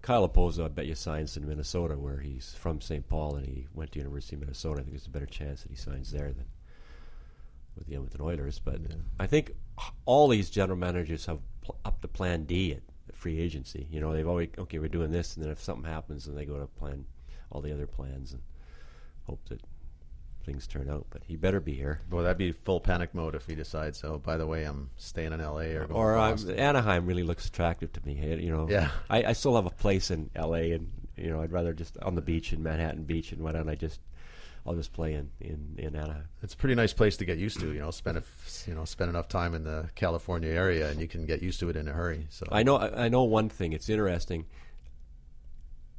Kyle 0.10 0.28
Okposo, 0.28 0.66
I 0.66 0.70
bet 0.70 0.88
you 0.88 0.96
signs 0.96 1.38
in 1.38 1.48
Minnesota, 1.48 1.96
where 1.96 2.18
he's 2.18 2.56
from 2.58 2.82
St. 2.82 3.08
Paul 3.08 3.36
and 3.36 3.46
he 3.46 3.68
went 3.76 3.92
to 3.92 4.00
University 4.00 4.38
of 4.38 4.40
Minnesota. 4.40 4.80
I 4.80 4.82
think 4.82 4.94
there's 4.94 5.06
a 5.06 5.12
better 5.12 5.28
chance 5.28 5.62
that 5.62 5.70
he 5.70 5.78
signs 5.78 6.12
there 6.12 6.32
than 6.32 6.46
with 7.78 7.86
the 7.86 7.94
Edmonton 7.94 8.22
Oilers. 8.22 8.58
But 8.58 8.82
I 9.20 9.28
think 9.28 9.52
all 10.06 10.28
these 10.28 10.50
general 10.50 10.80
managers 10.80 11.28
have 11.28 11.38
pl- 11.62 11.78
up 11.86 12.02
to 12.02 12.08
Plan 12.08 12.46
D 12.46 12.72
at, 12.72 12.82
at 13.08 13.16
free 13.16 13.40
agency. 13.40 13.86
You 13.92 14.02
know, 14.02 14.12
they've 14.12 14.28
always 14.28 14.50
okay, 14.58 14.80
we're 14.80 14.88
doing 14.88 15.12
this, 15.12 15.36
and 15.36 15.46
then 15.46 15.52
if 15.52 15.62
something 15.62 15.86
happens, 15.86 16.26
then 16.26 16.34
they 16.34 16.46
go 16.46 16.58
to 16.58 16.66
plan 16.66 17.06
all 17.52 17.62
the 17.62 17.72
other 17.72 17.86
plans 17.86 18.34
and 18.34 18.42
hope 19.28 19.48
that 19.50 19.62
things 20.50 20.66
turn 20.68 20.90
out. 20.90 21.06
But 21.12 21.24
he 21.26 21.36
better 21.36 21.60
be 21.60 21.74
here. 21.74 22.02
Boy, 22.10 22.24
that'd 22.24 22.38
be 22.38 22.52
full 22.52 22.80
panic 22.80 23.14
mode 23.14 23.36
if 23.36 23.46
he 23.46 23.54
decides. 23.56 24.04
Oh, 24.04 24.18
by 24.18 24.38
the 24.38 24.48
way, 24.48 24.64
I'm 24.64 24.90
staying 24.98 25.32
in 25.34 25.42
L.A. 25.42 25.76
or 25.76 25.86
going 25.86 25.92
Or 25.92 26.14
to 26.14 26.20
uh, 26.20 26.32
Boston. 26.32 26.56
Anaheim 26.60 27.06
really 27.06 27.24
looks 27.24 27.46
attractive 27.48 27.94
to 27.94 28.06
me. 28.06 28.20
Eh, 28.20 28.36
you 28.38 28.52
know, 28.52 28.68
Yeah. 28.70 28.90
I, 29.10 29.24
I 29.26 29.34
still 29.34 29.56
have 29.56 29.66
a 29.68 29.70
place 29.72 30.10
in 30.10 30.30
L.A. 30.36 30.72
and 30.72 30.90
you 31.16 31.30
know 31.30 31.42
I'd 31.42 31.52
rather 31.52 31.74
just 31.74 31.98
on 32.00 32.16
the 32.16 32.22
beach 32.22 32.52
in 32.54 32.64
Manhattan 32.64 33.04
Beach, 33.04 33.32
and 33.32 33.42
why 33.44 33.52
don't 33.52 33.70
I 33.70 33.76
just 33.76 34.00
I'll 34.66 34.76
just 34.76 34.92
play 34.94 35.14
in 35.14 35.30
in, 35.40 35.76
in 35.78 35.96
Anaheim. 35.96 36.28
It's 36.42 36.54
a 36.54 36.58
pretty 36.58 36.76
nice 36.76 36.94
place 36.94 37.16
to 37.18 37.26
get 37.26 37.38
used 37.38 37.60
to. 37.60 37.72
You 37.74 37.80
know, 37.80 37.92
spend 37.92 38.18
a, 38.18 38.24
you 38.66 38.74
know 38.74 38.86
spend 38.86 39.10
enough 39.10 39.28
time 39.28 39.54
in 39.54 39.64
the 39.64 39.90
California 39.96 40.50
area, 40.50 40.90
and 40.90 41.00
you 41.00 41.08
can 41.08 41.26
get 41.26 41.44
used 41.44 41.60
to 41.60 41.70
it 41.70 41.76
in 41.76 41.88
a 41.88 41.92
hurry. 41.94 42.26
So 42.30 42.48
I 42.52 42.64
know. 42.64 42.78
I 42.78 43.06
I 43.06 43.10
know 43.10 43.24
one 43.24 43.50
thing. 43.50 43.74
It's 43.74 43.90
interesting. 43.90 44.46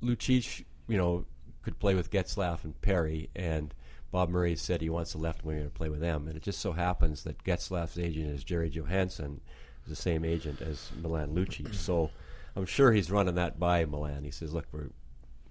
Lucic, 0.02 0.64
you 0.88 0.97
know, 0.97 1.26
could 1.62 1.78
play 1.78 1.95
with 1.95 2.11
Getzlaf 2.11 2.64
and 2.64 2.80
Perry, 2.80 3.28
and 3.37 3.75
Bob 4.11 4.29
Murray 4.29 4.57
said 4.57 4.81
he 4.81 4.90
wants 4.90 5.14
a 5.14 5.19
left 5.19 5.45
winger 5.45 5.64
to 5.64 5.71
play 5.71 5.88
with 5.88 6.00
them. 6.00 6.26
And 6.26 6.37
it 6.37 6.43
just 6.43 6.61
so 6.61 6.73
happens 6.73 7.25
that 7.25 7.45
Getzlaf's 7.45 7.99
agent 7.99 8.31
is 8.31 8.45
Gerry 8.45 8.69
Johannson, 8.69 9.40
the 9.87 9.97
same 9.97 10.25
agent 10.25 10.61
as 10.61 10.90
Milan 11.00 11.35
Lucic. 11.35 11.75
So 11.81 12.11
I'm 12.57 12.67
sure 12.67 12.93
he's 12.93 13.11
running 13.11 13.37
that 13.37 13.59
by 13.59 13.85
Milan. 13.85 14.25
He 14.25 14.31
says, 14.31 14.52
"Look, 14.52 14.67
we're 14.73 14.90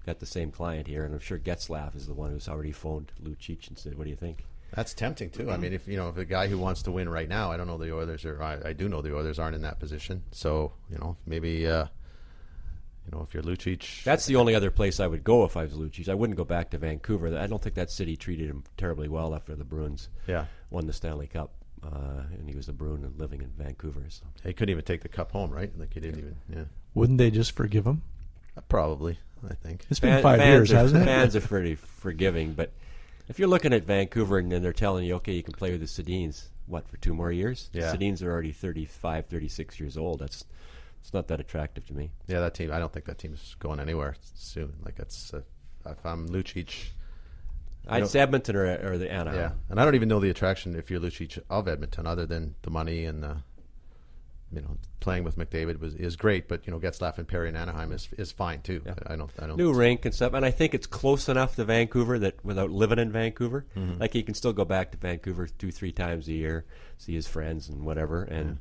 got 0.05 0.19
the 0.19 0.25
same 0.25 0.51
client 0.51 0.87
here," 0.87 1.05
and 1.05 1.13
I'm 1.13 1.19
sure 1.19 1.39
Getzlaf 1.39 1.95
is 1.95 2.07
the 2.07 2.13
one 2.13 2.31
who's 2.31 2.49
already 2.49 2.71
phoned 2.71 3.11
Lucic 3.23 3.67
and 3.67 3.77
said, 3.77 3.97
"What 3.97 4.03
do 4.03 4.09
you 4.09 4.15
think?" 4.15 4.45
That's 4.73 4.93
tempting 4.93 5.31
too. 5.31 5.49
I 5.49 5.57
mean, 5.57 5.73
if 5.73 5.87
you 5.87 5.97
know, 5.97 6.09
if 6.09 6.17
a 6.17 6.25
guy 6.25 6.47
who 6.47 6.57
wants 6.57 6.83
to 6.83 6.91
win 6.91 7.09
right 7.09 7.27
now, 7.27 7.51
I 7.51 7.57
don't 7.57 7.67
know 7.67 7.77
the 7.77 7.93
Oilers 7.93 8.25
are. 8.25 8.41
I, 8.41 8.69
I 8.69 8.73
do 8.73 8.87
know 8.87 9.01
the 9.01 9.15
Oilers 9.15 9.39
aren't 9.39 9.55
in 9.55 9.63
that 9.63 9.79
position. 9.79 10.23
So 10.31 10.73
you 10.91 10.97
know, 10.97 11.17
maybe 11.25 11.67
uh, 11.67 11.85
you 13.09 13.17
know, 13.17 13.23
if 13.23 13.33
you're 13.33 13.43
Lucic, 13.43 14.03
That's 14.03 14.25
the 14.25 14.35
only 14.35 14.53
other 14.55 14.69
place 14.71 14.99
I 14.99 15.07
would 15.07 15.23
go 15.23 15.43
if 15.43 15.57
I 15.57 15.63
was 15.63 15.73
Lucic. 15.73 16.09
I 16.09 16.13
wouldn't 16.13 16.37
go 16.37 16.43
back 16.43 16.69
to 16.71 16.77
Vancouver. 16.77 17.37
I 17.37 17.47
don't 17.47 17.61
think 17.61 17.75
that 17.75 17.89
city 17.89 18.15
treated 18.15 18.49
him 18.49 18.63
terribly 18.77 19.07
well 19.07 19.33
after 19.33 19.55
the 19.55 19.63
Bruins 19.63 20.09
yeah, 20.27 20.45
won 20.69 20.85
the 20.85 20.93
Stanley 20.93 21.27
Cup, 21.27 21.51
uh, 21.83 22.23
and 22.31 22.47
he 22.47 22.55
was 22.55 22.69
a 22.69 22.73
Bruin 22.73 23.03
and 23.03 23.17
living 23.19 23.41
in 23.41 23.49
Vancouver. 23.57 24.05
So 24.09 24.25
he 24.43 24.53
couldn't 24.53 24.71
even 24.71 24.85
take 24.85 25.01
the 25.01 25.09
cup 25.09 25.31
home, 25.31 25.49
right? 25.51 25.71
Like 25.77 25.93
he 25.93 25.99
didn't 25.99 26.19
even. 26.19 26.35
Yeah, 26.53 26.63
Wouldn't 26.93 27.17
they 27.17 27.31
just 27.31 27.53
forgive 27.53 27.85
him? 27.85 28.03
Uh, 28.55 28.61
probably. 28.61 29.17
I 29.49 29.53
think. 29.53 29.85
It's 29.89 29.99
been 29.99 30.15
Fan- 30.15 30.23
five 30.23 30.39
fans 30.39 30.69
years, 30.69 30.73
are, 30.73 30.75
hasn't 30.83 31.01
it? 31.01 31.05
Fans 31.05 31.35
are 31.35 31.41
pretty 31.41 31.75
forgiving, 31.75 32.53
but 32.53 32.71
if 33.29 33.39
you're 33.39 33.47
looking 33.47 33.73
at 33.73 33.85
Vancouver 33.85 34.37
and 34.37 34.51
then 34.51 34.61
they're 34.61 34.73
telling 34.73 35.05
you, 35.05 35.15
okay, 35.15 35.33
you 35.33 35.43
can 35.43 35.53
play 35.53 35.71
with 35.71 35.79
the 35.79 35.85
Sedins, 35.87 36.47
what 36.67 36.87
for 36.89 36.97
two 36.97 37.13
more 37.13 37.31
years? 37.31 37.69
Yeah. 37.71 37.91
The 37.91 37.97
Sedins 37.97 38.21
are 38.21 38.29
already 38.29 38.51
35, 38.51 39.27
36 39.27 39.79
years 39.79 39.97
old. 39.97 40.19
That's 40.19 40.43
it's 41.01 41.13
not 41.13 41.27
that 41.29 41.39
attractive 41.39 41.85
to 41.87 41.93
me. 41.93 42.11
Yeah, 42.27 42.39
that 42.41 42.53
team. 42.53 42.71
I 42.71 42.79
don't 42.79 42.91
think 42.91 43.05
that 43.05 43.17
team's 43.17 43.55
going 43.59 43.79
anywhere 43.79 44.15
soon. 44.35 44.73
Like 44.85 44.95
that's 44.95 45.33
uh, 45.33 45.41
if 45.85 46.05
I'm 46.05 46.27
Lucic. 46.29 46.89
I'd 47.87 48.07
say 48.07 48.19
Edmonton 48.19 48.55
or, 48.55 48.91
or 48.91 48.97
the 48.97 49.11
Anaheim. 49.11 49.39
Yeah, 49.39 49.51
and 49.69 49.79
I 49.79 49.85
don't 49.85 49.95
even 49.95 50.09
know 50.09 50.19
the 50.19 50.29
attraction 50.29 50.75
if 50.75 50.91
you're 50.91 50.99
Lucic 50.99 51.39
of 51.49 51.67
Edmonton, 51.67 52.05
other 52.05 52.25
than 52.25 52.53
the 52.61 52.69
money 52.69 53.05
and 53.05 53.23
the, 53.23 53.37
you 54.51 54.61
know, 54.61 54.77
playing 54.99 55.23
with 55.23 55.37
McDavid 55.37 55.79
was 55.79 55.95
is 55.95 56.15
great. 56.15 56.47
But 56.47 56.67
you 56.67 56.71
know, 56.71 56.79
Getzlaf 56.79 57.17
and 57.17 57.27
Perry 57.27 57.49
in 57.49 57.55
Anaheim 57.55 57.91
is 57.91 58.07
is 58.17 58.31
fine 58.31 58.61
too. 58.61 58.83
I, 58.85 59.13
I 59.13 59.15
don't. 59.15 59.31
I 59.39 59.47
don't. 59.47 59.57
new 59.57 59.73
rink 59.73 60.05
and 60.05 60.13
stuff. 60.13 60.33
And 60.33 60.45
I 60.45 60.51
think 60.51 60.75
it's 60.75 60.85
close 60.85 61.29
enough 61.29 61.55
to 61.55 61.65
Vancouver 61.65 62.19
that 62.19 62.43
without 62.45 62.69
living 62.69 62.99
in 62.99 63.11
Vancouver, 63.11 63.65
Mm-hmm. 63.75 63.99
like 63.99 64.13
he 64.13 64.21
can 64.21 64.35
still 64.35 64.53
go 64.53 64.65
back 64.65 64.91
to 64.91 64.97
Vancouver 64.97 65.47
two, 65.47 65.71
three 65.71 65.91
times 65.93 66.27
a 66.27 66.33
year, 66.33 66.65
see 66.97 67.13
his 67.15 67.27
friends 67.27 67.69
and 67.69 67.85
whatever, 67.85 68.23
and 68.23 68.59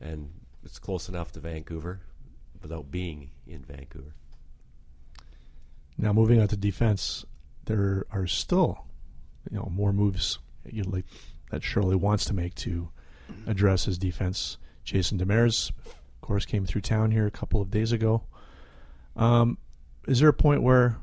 and 0.00 0.30
it's 0.64 0.78
close 0.78 1.08
enough 1.08 1.32
to 1.32 1.40
Vancouver 1.40 2.00
without 2.62 2.90
being 2.90 3.30
in 3.46 3.62
Vancouver. 3.62 4.14
Now 5.96 6.12
moving 6.12 6.40
on 6.40 6.48
to 6.48 6.56
defense, 6.56 7.24
there 7.66 8.06
are 8.10 8.26
still, 8.26 8.86
you 9.50 9.56
know, 9.56 9.68
more 9.70 9.92
moves 9.92 10.38
you 10.64 10.82
like 10.84 11.04
that 11.50 11.62
Chiarelli 11.62 11.96
wants 11.96 12.24
to 12.26 12.34
make 12.34 12.54
to 12.56 12.90
address 13.46 13.84
his 13.84 13.98
defense. 13.98 14.56
Jason 14.84 15.18
Demers, 15.18 15.70
of 15.86 16.20
course, 16.20 16.44
came 16.44 16.66
through 16.66 16.80
town 16.82 17.10
here 17.10 17.26
a 17.26 17.30
couple 17.30 17.60
of 17.60 17.70
days 17.70 17.92
ago. 17.92 18.22
Um, 19.16 19.58
is 20.06 20.20
there 20.20 20.28
a 20.28 20.34
point 20.34 20.62
where, 20.62 20.96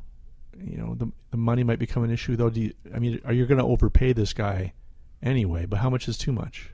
you 0.60 0.78
know, 0.78 0.96
the 0.96 1.12
the 1.32 1.38
money 1.38 1.64
might 1.64 1.80
become 1.80 2.04
an 2.04 2.12
issue 2.12 2.36
though? 2.36 2.50
Do 2.50 2.62
you, 2.62 2.74
I 2.94 3.00
mean, 3.00 3.22
are 3.26 3.34
you 3.34 3.46
going 3.46 3.60
to 3.60 3.64
overpay 3.64 4.14
this 4.14 4.34
guy 4.34 4.74
anyway? 5.22 5.66
But 5.66 5.80
how 5.80 5.90
much 5.90 6.08
is 6.08 6.18
too 6.18 6.32
much? 6.32 6.72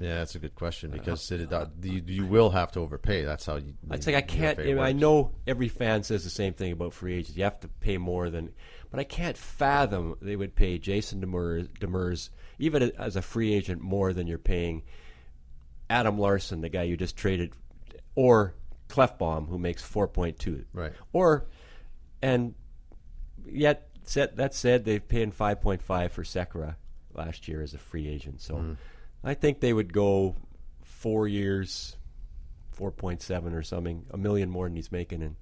Yeah, 0.00 0.16
that's 0.16 0.34
a 0.34 0.38
good 0.38 0.54
question 0.54 0.90
because 0.90 1.30
it, 1.30 1.52
uh, 1.52 1.66
you, 1.82 2.02
you 2.06 2.26
will 2.26 2.48
have 2.48 2.72
to 2.72 2.80
overpay. 2.80 3.22
That's 3.22 3.44
how 3.44 3.56
you. 3.56 3.74
I'd 3.90 4.02
say 4.02 4.16
I 4.16 4.22
can't. 4.22 4.58
I 4.58 4.92
know 4.92 5.32
every 5.46 5.68
fan 5.68 6.02
says 6.04 6.24
the 6.24 6.30
same 6.30 6.54
thing 6.54 6.72
about 6.72 6.94
free 6.94 7.14
agents. 7.14 7.36
You 7.36 7.44
have 7.44 7.60
to 7.60 7.68
pay 7.68 7.98
more 7.98 8.30
than, 8.30 8.54
but 8.90 8.98
I 8.98 9.04
can't 9.04 9.36
fathom 9.36 10.16
they 10.22 10.36
would 10.36 10.54
pay 10.54 10.78
Jason 10.78 11.20
Demers, 11.20 11.68
Demers 11.78 12.30
even 12.58 12.92
as 12.98 13.16
a 13.16 13.22
free 13.22 13.52
agent 13.52 13.82
more 13.82 14.14
than 14.14 14.26
you're 14.26 14.38
paying 14.38 14.84
Adam 15.90 16.18
Larsson, 16.18 16.62
the 16.62 16.70
guy 16.70 16.84
you 16.84 16.96
just 16.96 17.16
traded, 17.16 17.52
or 18.14 18.54
Klefbom, 18.88 19.48
who 19.48 19.58
makes 19.58 19.82
four 19.82 20.08
point 20.08 20.38
two. 20.38 20.64
Right. 20.72 20.92
Or, 21.12 21.46
and 22.22 22.54
yet 23.44 23.88
that 24.14 24.54
said, 24.54 24.84
they've 24.86 25.06
paid 25.06 25.34
five 25.34 25.60
point 25.60 25.82
five 25.82 26.12
for 26.12 26.22
Sekera 26.22 26.76
last 27.12 27.48
year 27.48 27.60
as 27.60 27.74
a 27.74 27.78
free 27.78 28.08
agent. 28.08 28.40
So, 28.40 28.54
Mm. 28.54 28.76
I 29.22 29.34
think 29.34 29.60
they 29.60 29.72
would 29.72 29.92
go 29.92 30.36
four 30.82 31.28
years, 31.28 31.96
four 32.72 32.90
point 32.90 33.22
seven 33.22 33.54
or 33.54 33.62
something, 33.62 34.06
a 34.10 34.16
million 34.16 34.50
more 34.50 34.66
than 34.66 34.76
he's 34.76 34.92
making 34.92 35.22
in 35.22 35.36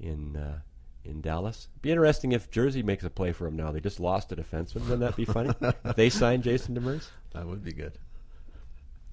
in 0.00 0.36
uh, 0.36 0.58
in 1.04 1.20
Dallas. 1.20 1.68
Be 1.82 1.90
interesting 1.90 2.32
if 2.32 2.50
Jersey 2.50 2.82
makes 2.82 3.04
a 3.04 3.10
play 3.10 3.32
for 3.32 3.46
him 3.46 3.56
now. 3.56 3.72
They 3.72 3.80
just 3.80 4.00
lost 4.00 4.32
a 4.32 4.36
defenseman. 4.36 4.82
Wouldn't 4.82 5.00
that 5.00 5.16
be 5.16 5.24
funny? 5.24 5.52
if 5.84 5.96
they 5.96 6.10
signed 6.10 6.42
Jason 6.42 6.74
Demers. 6.74 7.08
That 7.32 7.46
would 7.46 7.64
be 7.64 7.72
good. 7.72 7.92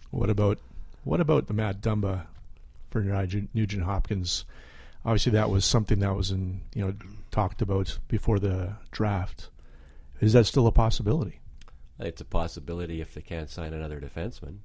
What 0.10 0.30
about 0.30 0.60
what 1.04 1.22
about 1.22 1.48
the 1.48 1.54
Matt 1.54 1.82
Dumba 1.82 2.26
for 2.90 3.02
Nugent 3.02 3.50
Nugent 3.54 3.84
Hopkins? 3.84 4.46
Obviously, 5.04 5.32
that 5.34 5.50
was 5.50 5.66
something 5.66 6.00
that 6.00 6.16
was 6.16 6.32
in 6.32 6.62
you 6.74 6.86
know 6.86 6.94
talked 7.32 7.62
about 7.62 7.98
before 8.08 8.40
the 8.40 8.74
draft. 8.92 9.50
Is 10.20 10.34
that 10.34 10.46
still 10.46 10.68
a 10.68 10.72
possibility? 10.72 11.41
It's 12.02 12.22
a 12.22 12.26
possibility 12.26 13.02
if 13.02 13.14
they 13.14 13.22
can't 13.22 13.50
sign 13.50 13.74
another 13.74 14.00
defenseman. 14.00 14.58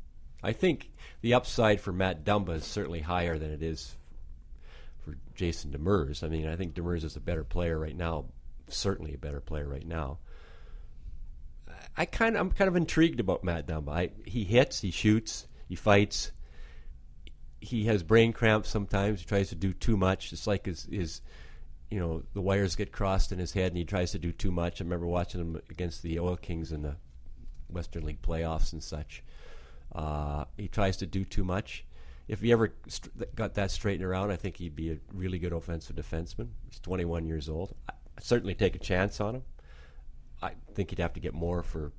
I 0.42 0.52
think 0.52 0.90
the 1.22 1.34
upside 1.34 1.80
for 1.80 1.92
Matt 1.92 2.24
Dumba 2.24 2.56
is 2.56 2.64
certainly 2.64 3.00
higher 3.00 3.38
than 3.38 3.50
it 3.50 3.62
is 3.62 3.96
for 5.04 5.16
Jason 5.34 5.70
Demers. 5.70 6.22
I 6.22 6.28
mean, 6.28 6.46
I 6.46 6.56
think 6.56 6.74
Demers 6.74 7.04
is 7.04 7.16
a 7.16 7.20
better 7.20 7.44
player 7.44 7.78
right 7.78 7.96
now, 7.96 8.26
certainly 8.68 9.14
a 9.14 9.18
better 9.18 9.40
player 9.40 9.68
right 9.68 9.86
now. 9.86 10.18
I 11.96 12.04
kind 12.04 12.36
of, 12.36 12.40
I'm 12.40 12.50
kind 12.50 12.68
of 12.68 12.76
intrigued 12.76 13.20
about 13.20 13.44
Matt 13.44 13.66
Dumba. 13.66 13.90
I, 13.90 14.10
he 14.24 14.44
hits, 14.44 14.80
he 14.80 14.90
shoots, 14.90 15.46
he 15.68 15.76
fights. 15.76 16.32
He 17.60 17.84
has 17.84 18.02
brain 18.02 18.32
cramps 18.32 18.68
sometimes. 18.68 19.20
He 19.20 19.26
tries 19.26 19.48
to 19.48 19.54
do 19.54 19.72
too 19.72 19.96
much. 19.96 20.32
It's 20.32 20.46
like 20.46 20.66
his, 20.66 20.84
his 20.84 21.22
you 21.90 21.98
know, 21.98 22.22
the 22.34 22.40
wires 22.40 22.76
get 22.76 22.92
crossed 22.92 23.32
in 23.32 23.38
his 23.38 23.52
head, 23.52 23.68
and 23.68 23.76
he 23.76 23.84
tries 23.84 24.12
to 24.12 24.18
do 24.18 24.32
too 24.32 24.50
much. 24.50 24.80
I 24.80 24.84
remember 24.84 25.06
watching 25.06 25.40
him 25.40 25.60
against 25.70 26.02
the 26.02 26.18
Oil 26.20 26.36
Kings 26.36 26.72
in 26.72 26.82
the 26.82 26.96
Western 27.70 28.04
League 28.04 28.22
playoffs 28.22 28.72
and 28.72 28.82
such. 28.82 29.22
Uh, 29.94 30.44
he 30.56 30.68
tries 30.68 30.96
to 30.98 31.06
do 31.06 31.24
too 31.24 31.44
much. 31.44 31.84
If 32.28 32.40
he 32.40 32.50
ever 32.52 32.74
st- 32.88 33.34
got 33.36 33.54
that 33.54 33.70
straightened 33.70 34.04
around, 34.04 34.30
I 34.32 34.36
think 34.36 34.56
he'd 34.56 34.74
be 34.74 34.90
a 34.90 34.98
really 35.14 35.38
good 35.38 35.52
offensive 35.52 35.94
defenseman. 35.96 36.48
He's 36.68 36.80
21 36.80 37.24
years 37.26 37.48
old. 37.48 37.74
I, 37.88 37.92
certainly 38.20 38.54
take 38.54 38.74
a 38.74 38.78
chance 38.78 39.20
on 39.20 39.36
him. 39.36 39.42
I 40.42 40.52
think 40.74 40.90
he'd 40.90 40.98
have 40.98 41.12
to 41.14 41.20
get 41.20 41.34
more 41.34 41.62
for 41.62 41.92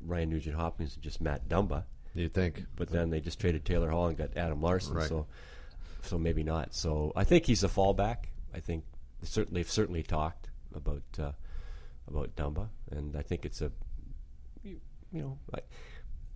Ryan 0.00 0.30
Nugent 0.30 0.56
Hopkins 0.56 0.94
than 0.94 1.02
just 1.02 1.20
Matt 1.20 1.48
Dumba. 1.48 1.84
You 2.14 2.28
think? 2.28 2.64
But 2.76 2.88
then 2.90 3.10
they 3.10 3.20
just 3.20 3.40
traded 3.40 3.64
Taylor 3.64 3.90
Hall 3.90 4.06
and 4.06 4.16
got 4.16 4.36
Adam 4.36 4.62
Larsson, 4.62 4.94
Right. 4.94 5.08
so 5.08 5.26
so 6.02 6.18
maybe 6.18 6.42
not. 6.44 6.74
So 6.74 7.12
I 7.16 7.24
think 7.24 7.44
he's 7.46 7.64
a 7.64 7.68
fallback. 7.68 8.26
I 8.54 8.60
think 8.60 8.84
certainly 9.22 9.60
they've 9.62 9.70
certainly 9.70 10.02
talked 10.02 10.48
about 10.74 11.02
uh, 11.18 11.32
about 12.06 12.36
Dumba, 12.36 12.68
and 12.90 13.16
I 13.16 13.22
think 13.22 13.44
it's 13.44 13.60
a 13.62 13.72
you, 15.14 15.22
know 15.22 15.38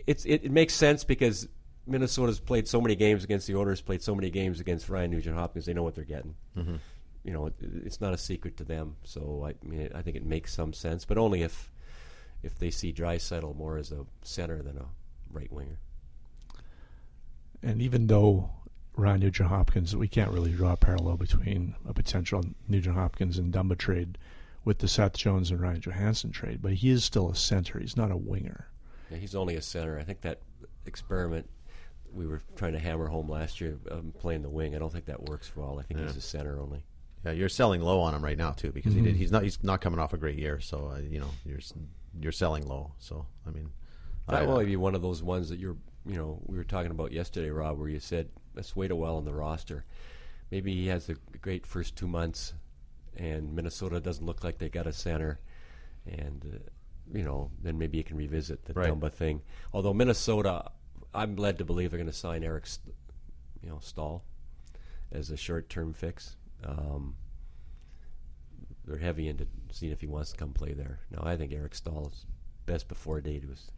it's 0.06 0.24
it, 0.24 0.44
it 0.44 0.50
makes 0.50 0.72
sense 0.72 1.04
because 1.04 1.48
Minnesota's 1.86 2.40
played 2.40 2.66
so 2.66 2.80
many 2.80 2.96
games 2.96 3.24
against 3.24 3.46
the 3.46 3.56
Oilers, 3.56 3.80
played 3.80 4.02
so 4.02 4.14
many 4.14 4.30
games 4.30 4.60
against 4.60 4.88
Ryan 4.88 5.10
Nugent 5.10 5.36
Hopkins. 5.36 5.66
They 5.66 5.74
know 5.74 5.82
what 5.82 5.94
they're 5.94 6.04
getting. 6.04 6.34
Mm-hmm. 6.56 6.76
You 7.24 7.32
know, 7.32 7.46
it, 7.46 7.54
it's 7.60 8.00
not 8.00 8.14
a 8.14 8.18
secret 8.18 8.56
to 8.56 8.64
them. 8.64 8.96
So 9.04 9.46
I 9.46 9.66
mean, 9.66 9.90
I 9.94 10.00
think 10.00 10.16
it 10.16 10.24
makes 10.24 10.54
some 10.54 10.72
sense, 10.72 11.04
but 11.04 11.18
only 11.18 11.42
if 11.42 11.70
if 12.42 12.58
they 12.58 12.70
see 12.70 12.92
Draisaitl 12.92 13.54
more 13.56 13.76
as 13.76 13.92
a 13.92 14.06
center 14.22 14.62
than 14.62 14.78
a 14.78 14.86
right 15.30 15.52
winger. 15.52 15.78
And 17.62 17.82
even 17.82 18.06
though 18.06 18.50
Ryan 18.96 19.20
Nugent 19.20 19.48
Hopkins, 19.48 19.94
we 19.94 20.08
can't 20.08 20.30
really 20.30 20.52
draw 20.52 20.72
a 20.72 20.76
parallel 20.76 21.16
between 21.16 21.74
a 21.86 21.92
potential 21.92 22.44
Nugent 22.68 22.94
Hopkins 22.94 23.36
and 23.36 23.52
Dumba 23.52 23.76
trade 23.76 24.16
with 24.64 24.78
the 24.78 24.88
Seth 24.88 25.16
Jones 25.16 25.50
and 25.50 25.60
Ryan 25.60 25.80
Johansen 25.80 26.30
trade, 26.32 26.60
but 26.62 26.72
he 26.72 26.90
is 26.90 27.04
still 27.04 27.30
a 27.30 27.34
center. 27.36 27.78
He's 27.78 27.96
not 27.96 28.10
a 28.10 28.16
winger. 28.16 28.68
Yeah, 29.10 29.16
he's 29.18 29.34
only 29.34 29.56
a 29.56 29.62
center. 29.62 29.98
I 29.98 30.02
think 30.04 30.20
that 30.22 30.40
experiment 30.86 31.48
we 32.12 32.26
were 32.26 32.40
trying 32.56 32.72
to 32.72 32.78
hammer 32.78 33.06
home 33.06 33.28
last 33.28 33.60
year, 33.60 33.76
um, 33.90 34.12
playing 34.18 34.42
the 34.42 34.48
wing. 34.48 34.74
I 34.74 34.78
don't 34.78 34.92
think 34.92 35.04
that 35.06 35.22
works 35.28 35.46
for 35.46 35.62
all. 35.62 35.78
I 35.78 35.82
think 35.82 36.00
he's 36.00 36.16
a 36.16 36.20
center 36.22 36.58
only. 36.58 36.82
Yeah, 37.24 37.32
you're 37.32 37.48
selling 37.48 37.80
low 37.82 38.00
on 38.00 38.14
him 38.14 38.24
right 38.24 38.38
now 38.38 38.52
too 38.52 38.70
because 38.72 38.94
he 38.94 39.00
did. 39.00 39.16
He's 39.16 39.30
not. 39.32 39.42
He's 39.42 39.62
not 39.62 39.80
coming 39.80 39.98
off 40.00 40.12
a 40.12 40.16
great 40.16 40.38
year, 40.38 40.60
so 40.60 40.92
uh, 40.94 40.98
you 41.00 41.18
know 41.20 41.30
you're 41.44 41.58
you're 42.20 42.32
selling 42.32 42.66
low. 42.66 42.92
So 42.98 43.26
I 43.46 43.50
mean, 43.50 43.70
That 44.28 44.42
I- 44.42 44.46
will 44.46 44.64
be 44.64 44.76
one 44.76 44.94
of 44.94 45.02
those 45.02 45.22
ones 45.22 45.48
that 45.50 45.58
you're, 45.58 45.76
you 46.06 46.16
know, 46.16 46.40
we 46.46 46.56
were 46.56 46.64
talking 46.64 46.90
about 46.90 47.12
yesterday, 47.12 47.50
Rob, 47.50 47.78
where 47.78 47.88
you 47.88 48.00
said 48.00 48.28
let's 48.54 48.74
wait 48.76 48.90
a 48.90 48.96
while 48.96 49.16
on 49.16 49.24
the 49.24 49.32
roster. 49.34 49.84
Maybe 50.50 50.74
he 50.74 50.86
has 50.86 51.08
a 51.10 51.14
great 51.42 51.66
first 51.66 51.94
two 51.96 52.06
months, 52.08 52.54
and 53.18 53.54
Minnesota 53.54 54.00
doesn't 54.00 54.24
look 54.24 54.44
like 54.44 54.58
they 54.58 54.68
got 54.68 54.86
a 54.86 54.92
center, 54.92 55.40
and 56.06 56.44
uh, 56.54 56.58
you 57.16 57.24
know, 57.24 57.50
then 57.62 57.78
maybe 57.78 57.98
you 57.98 58.04
can 58.04 58.16
revisit 58.16 58.64
the 58.64 58.72
Right. 58.74 58.90
Dumba 58.90 59.10
thing. 59.12 59.42
Although 59.72 59.94
Minnesota, 59.94 60.70
I'm 61.14 61.36
led 61.36 61.58
to 61.58 61.64
believe 61.64 61.90
they're 61.90 61.98
going 61.98 62.06
to 62.10 62.16
sign 62.16 62.44
Eric, 62.44 62.66
St- 62.66 62.94
you 63.62 63.68
know, 63.70 63.78
Staal 63.80 64.22
as 65.10 65.30
a 65.30 65.36
short-term 65.36 65.92
fix. 65.94 66.36
Um, 66.64 67.14
they're 68.84 68.98
heavy 68.98 69.28
into 69.28 69.46
seeing 69.72 69.92
if 69.92 70.00
he 70.00 70.06
wants 70.06 70.30
to 70.32 70.36
come 70.36 70.52
play 70.52 70.72
there. 70.74 71.00
Now, 71.10 71.22
I 71.24 71.36
think 71.36 71.52
Eric 71.52 71.74
Staal's 71.74 72.26
best 72.66 72.88
before 72.88 73.20
date 73.20 73.48
was 73.48 73.70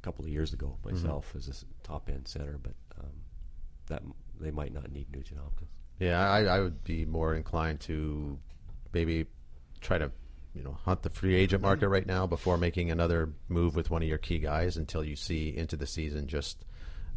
a 0.00 0.04
couple 0.04 0.24
of 0.24 0.30
years 0.30 0.52
ago 0.52 0.76
myself 0.84 1.32
as 1.36 1.48
a 1.48 1.86
top 1.86 2.08
end 2.08 2.26
center, 2.28 2.58
but 2.62 2.74
um, 3.00 3.10
that 3.86 4.02
they 4.40 4.50
might 4.52 4.72
not 4.72 4.90
need 4.92 5.06
Nugent 5.12 5.40
Hopkins. 5.40 5.70
Yeah, 5.98 6.20
I, 6.30 6.44
I 6.44 6.60
would 6.60 6.82
be 6.84 7.04
more 7.04 7.34
inclined 7.34 7.80
to 7.82 8.38
maybe 8.94 9.26
try 9.80 9.98
to, 9.98 10.10
you 10.54 10.62
know, 10.62 10.78
hunt 10.84 11.02
the 11.02 11.10
free 11.10 11.34
agent 11.34 11.62
market 11.62 11.88
right 11.88 12.06
now 12.06 12.26
before 12.26 12.56
making 12.56 12.90
another 12.90 13.30
move 13.48 13.74
with 13.74 13.90
one 13.90 14.02
of 14.02 14.08
your 14.08 14.18
key 14.18 14.38
guys 14.38 14.76
until 14.76 15.04
you 15.04 15.16
see 15.16 15.54
into 15.54 15.76
the 15.76 15.86
season 15.86 16.26
just 16.26 16.64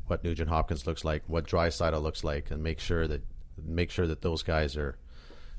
what 0.07 0.23
Nugent 0.23 0.49
Hopkins 0.49 0.87
looks 0.87 1.05
like, 1.05 1.23
what 1.27 1.47
Draisaitl 1.47 2.01
looks 2.01 2.23
like, 2.23 2.51
and 2.51 2.63
make 2.63 2.79
sure 2.79 3.07
that 3.07 3.21
make 3.63 3.91
sure 3.91 4.07
that 4.07 4.21
those 4.21 4.43
guys 4.43 4.77
are, 4.77 4.97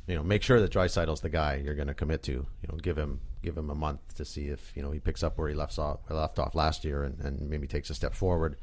you 0.07 0.15
know, 0.15 0.23
make 0.23 0.43
sure 0.43 0.61
that 0.61 0.73
Draisaitl's 0.73 1.21
the 1.21 1.29
guy 1.29 1.61
you're 1.63 1.75
going 1.75 1.89
to 1.89 1.95
commit 1.95 2.23
to. 2.25 2.33
You 2.33 2.69
know, 2.69 2.77
give 2.77 2.97
him 2.97 3.21
give 3.43 3.57
him 3.57 3.71
a 3.71 3.75
month 3.75 4.01
to 4.17 4.25
see 4.25 4.49
if 4.49 4.73
you 4.75 4.83
know 4.83 4.91
he 4.91 4.99
picks 4.99 5.23
up 5.23 5.39
where 5.39 5.49
he 5.49 5.55
left 5.55 5.79
off 5.79 6.01
left 6.11 6.39
off 6.39 6.55
last 6.55 6.85
year 6.85 7.05
and, 7.05 7.21
and 7.21 7.49
maybe 7.49 7.67
takes 7.67 7.91
a 7.91 7.95
step 7.95 8.15
forward 8.15 8.57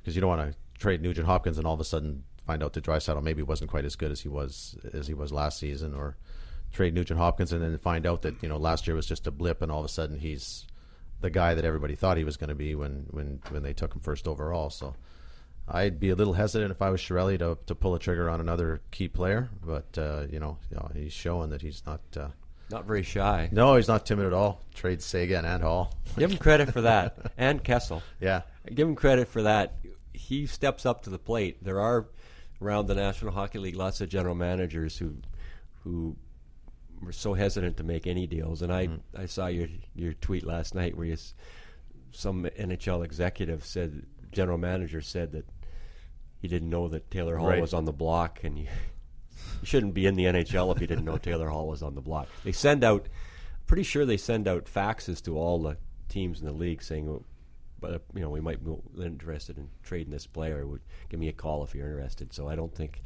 because 0.00 0.14
you 0.14 0.20
don't 0.20 0.30
want 0.30 0.52
to 0.52 0.56
trade 0.78 1.02
Nugent 1.02 1.26
Hopkins 1.26 1.58
and 1.58 1.66
all 1.66 1.74
of 1.74 1.80
a 1.80 1.84
sudden 1.84 2.22
find 2.46 2.62
out 2.62 2.72
that 2.74 2.84
Draisaitl 2.84 3.22
maybe 3.22 3.42
wasn't 3.42 3.70
quite 3.70 3.84
as 3.84 3.96
good 3.96 4.12
as 4.12 4.20
he 4.20 4.28
was 4.28 4.76
as 4.92 5.06
he 5.06 5.14
was 5.14 5.32
last 5.32 5.58
season, 5.58 5.94
or 5.94 6.16
trade 6.72 6.94
Nugent 6.94 7.18
Hopkins 7.18 7.52
and 7.52 7.62
then 7.62 7.76
find 7.78 8.06
out 8.06 8.22
that 8.22 8.42
you 8.42 8.48
know 8.48 8.56
last 8.58 8.86
year 8.86 8.94
was 8.96 9.06
just 9.06 9.26
a 9.26 9.30
blip 9.30 9.62
and 9.62 9.70
all 9.72 9.80
of 9.80 9.84
a 9.84 9.88
sudden 9.88 10.18
he's 10.18 10.66
the 11.20 11.30
guy 11.30 11.54
that 11.54 11.64
everybody 11.64 11.94
thought 11.94 12.16
he 12.18 12.24
was 12.24 12.36
going 12.36 12.48
to 12.48 12.54
be 12.54 12.74
when 12.74 13.06
when 13.10 13.40
when 13.50 13.62
they 13.62 13.72
took 13.72 13.94
him 13.94 14.00
first 14.00 14.28
overall. 14.28 14.68
So 14.70 14.94
I'd 15.68 15.98
be 15.98 16.10
a 16.10 16.14
little 16.14 16.34
hesitant 16.34 16.70
if 16.70 16.80
I 16.82 16.90
was 16.90 17.00
Chiarelli 17.00 17.38
to 17.38 17.58
to 17.66 17.74
pull 17.74 17.94
a 17.94 17.98
trigger 17.98 18.28
on 18.30 18.40
another 18.40 18.80
key 18.90 19.08
player, 19.08 19.48
but 19.64 19.96
uh, 19.98 20.26
you 20.30 20.38
know 20.38 20.58
you 20.70 20.76
know, 20.76 20.90
he's 20.94 21.12
showing 21.12 21.50
that 21.50 21.62
he's 21.62 21.82
not. 21.86 22.00
Uh, 22.16 22.28
Not 22.68 22.84
very 22.84 23.02
shy. 23.04 23.48
no, 23.52 23.76
he's 23.76 23.86
not 23.88 24.04
timid 24.06 24.26
at 24.26 24.32
all. 24.32 24.60
Trade 24.74 25.00
Seguin 25.00 25.44
and 25.44 25.62
Hall. 25.62 25.94
Give 26.18 26.30
him 26.32 26.38
credit 26.38 26.72
for 26.72 26.80
that, 26.82 27.16
and 27.38 27.62
Kessel. 27.62 28.02
Yeah, 28.20 28.42
Give 28.74 28.88
him 28.88 28.96
credit 28.96 29.28
for 29.28 29.42
that. 29.44 29.74
He 30.12 30.46
steps 30.46 30.84
up 30.84 31.02
to 31.04 31.10
the 31.10 31.18
plate. 31.18 31.62
There 31.62 31.80
are 31.80 32.06
around 32.60 32.86
the 32.88 32.94
National 32.96 33.32
Hockey 33.32 33.58
League 33.60 33.76
lots 33.76 34.00
of 34.00 34.08
general 34.08 34.34
managers 34.34 34.98
who 34.98 35.14
who 35.84 36.16
were 37.02 37.12
so 37.12 37.34
hesitant 37.34 37.76
to 37.76 37.84
make 37.84 38.06
any 38.06 38.26
deals. 38.26 38.62
And 38.62 38.72
I 38.72 38.86
mm-hmm. 38.86 39.20
I 39.20 39.26
saw 39.26 39.46
your 39.46 39.68
your 39.94 40.14
tweet 40.14 40.44
last 40.44 40.74
night 40.74 40.96
where 40.96 41.06
you, 41.06 41.16
some 42.12 42.44
NHL 42.44 43.04
executive 43.04 43.64
said 43.64 44.06
general 44.32 44.58
manager 44.58 45.00
said 45.00 45.32
that 45.32 45.46
he 46.40 46.48
didn't 46.48 46.70
know 46.70 46.88
that 46.88 47.10
Taylor 47.10 47.36
Hall 47.36 47.48
Right. 47.48 47.60
was 47.60 47.72
on 47.74 47.86
the 47.86 47.92
block, 47.92 48.40
and 48.44 48.58
you, 48.58 48.66
you 49.60 49.66
shouldn't 49.66 49.94
be 49.94 50.06
in 50.06 50.14
the 50.14 50.24
NHL 50.24 50.74
if 50.74 50.80
you 50.80 50.86
didn't 50.86 51.04
know 51.04 51.18
Taylor 51.18 51.48
Hall 51.48 51.66
was 51.66 51.82
on 51.82 51.94
the 51.94 52.00
block. 52.02 52.28
They 52.44 52.52
send 52.52 52.84
out, 52.84 53.08
pretty 53.66 53.82
sure 53.82 54.04
they 54.04 54.18
send 54.18 54.46
out 54.46 54.66
faxes 54.66 55.22
to 55.24 55.38
all 55.38 55.62
the 55.62 55.76
teams 56.08 56.40
in 56.40 56.46
the 56.46 56.52
league 56.52 56.82
saying, 56.82 57.08
"Oh, 57.08 57.24
but 57.80 58.02
you 58.14 58.20
know 58.20 58.30
we 58.30 58.40
might 58.40 58.64
be 58.64 58.74
interested 59.02 59.58
in 59.58 59.68
trading 59.82 60.12
this 60.12 60.26
player. 60.26 60.66
Would 60.66 60.82
give 61.08 61.20
me 61.20 61.28
a 61.28 61.32
call 61.32 61.62
if 61.64 61.74
you're 61.74 61.88
interested. 61.88 62.32
So 62.32 62.48
I 62.48 62.56
don't 62.56 62.74
think 62.74 63.02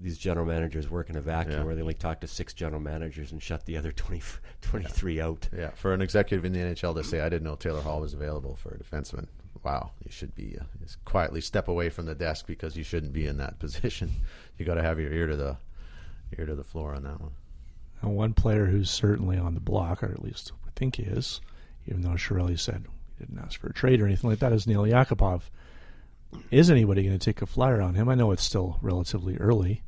these 0.00 0.16
general 0.18 0.46
managers 0.46 0.88
work 0.88 1.10
in 1.10 1.16
a 1.16 1.20
vacuum 1.20 1.58
Yeah. 1.58 1.64
where 1.64 1.74
they 1.74 1.82
only 1.82 1.94
talk 1.94 2.20
to 2.20 2.26
six 2.26 2.54
general 2.54 2.80
managers 2.80 3.32
and 3.32 3.42
shut 3.42 3.66
the 3.66 3.76
other 3.76 3.92
20, 3.96 4.22
23 4.62 5.20
out. 5.20 5.48
Yeah, 5.56 5.70
for 5.70 5.92
an 5.92 6.00
executive 6.00 6.44
in 6.44 6.52
the 6.52 6.58
NHL 6.60 6.94
to 6.94 7.04
say, 7.04 7.20
"I 7.20 7.28
didn't 7.28 7.44
know 7.44 7.56
Taylor 7.56 7.82
Hall 7.82 8.00
was 8.00 8.14
available 8.14 8.56
for 8.56 8.70
a 8.70 8.78
defenseman." 8.78 9.26
Wow, 9.62 9.90
you 10.04 10.10
should 10.10 10.34
be 10.34 10.56
uh, 10.58 10.64
just 10.80 11.04
quietly 11.04 11.42
step 11.42 11.68
away 11.68 11.90
from 11.90 12.06
the 12.06 12.14
desk 12.14 12.46
because 12.46 12.76
you 12.76 12.84
shouldn't 12.84 13.12
be 13.12 13.26
in 13.26 13.36
that 13.38 13.58
position. 13.58 14.10
You 14.56 14.64
got 14.64 14.74
to 14.74 14.82
have 14.82 14.98
your 14.98 15.12
ear 15.12 15.26
to 15.26 15.36
the 15.36 15.56
ear 16.38 16.46
to 16.46 16.54
the 16.54 16.64
floor 16.64 16.94
on 16.94 17.02
that 17.02 17.20
one. 17.20 17.32
And 18.00 18.16
one 18.16 18.32
player 18.32 18.64
who's 18.66 18.88
certainly 18.90 19.36
on 19.36 19.52
the 19.54 19.60
block, 19.60 20.02
or 20.02 20.06
at 20.10 20.22
least 20.22 20.52
I 20.66 20.70
think 20.76 20.96
he 20.96 21.02
is, 21.02 21.42
even 21.86 22.00
though 22.00 22.10
Chiarelli 22.10 22.58
said 22.58 22.86
he 23.18 23.26
didn't 23.26 23.38
ask 23.44 23.60
for 23.60 23.66
a 23.66 23.72
trade 23.74 24.00
or 24.00 24.06
anything 24.06 24.30
like 24.30 24.38
that, 24.38 24.52
is 24.54 24.66
Neil 24.66 24.84
Yakupov. 24.84 25.42
Is 26.50 26.70
anybody 26.70 27.02
going 27.02 27.18
to 27.18 27.22
take 27.24 27.42
a 27.42 27.46
flyer 27.46 27.82
on 27.82 27.94
him? 27.96 28.08
I 28.08 28.14
know 28.14 28.30
it's 28.30 28.44
still 28.44 28.78
relatively 28.80 29.36
early. 29.36 29.82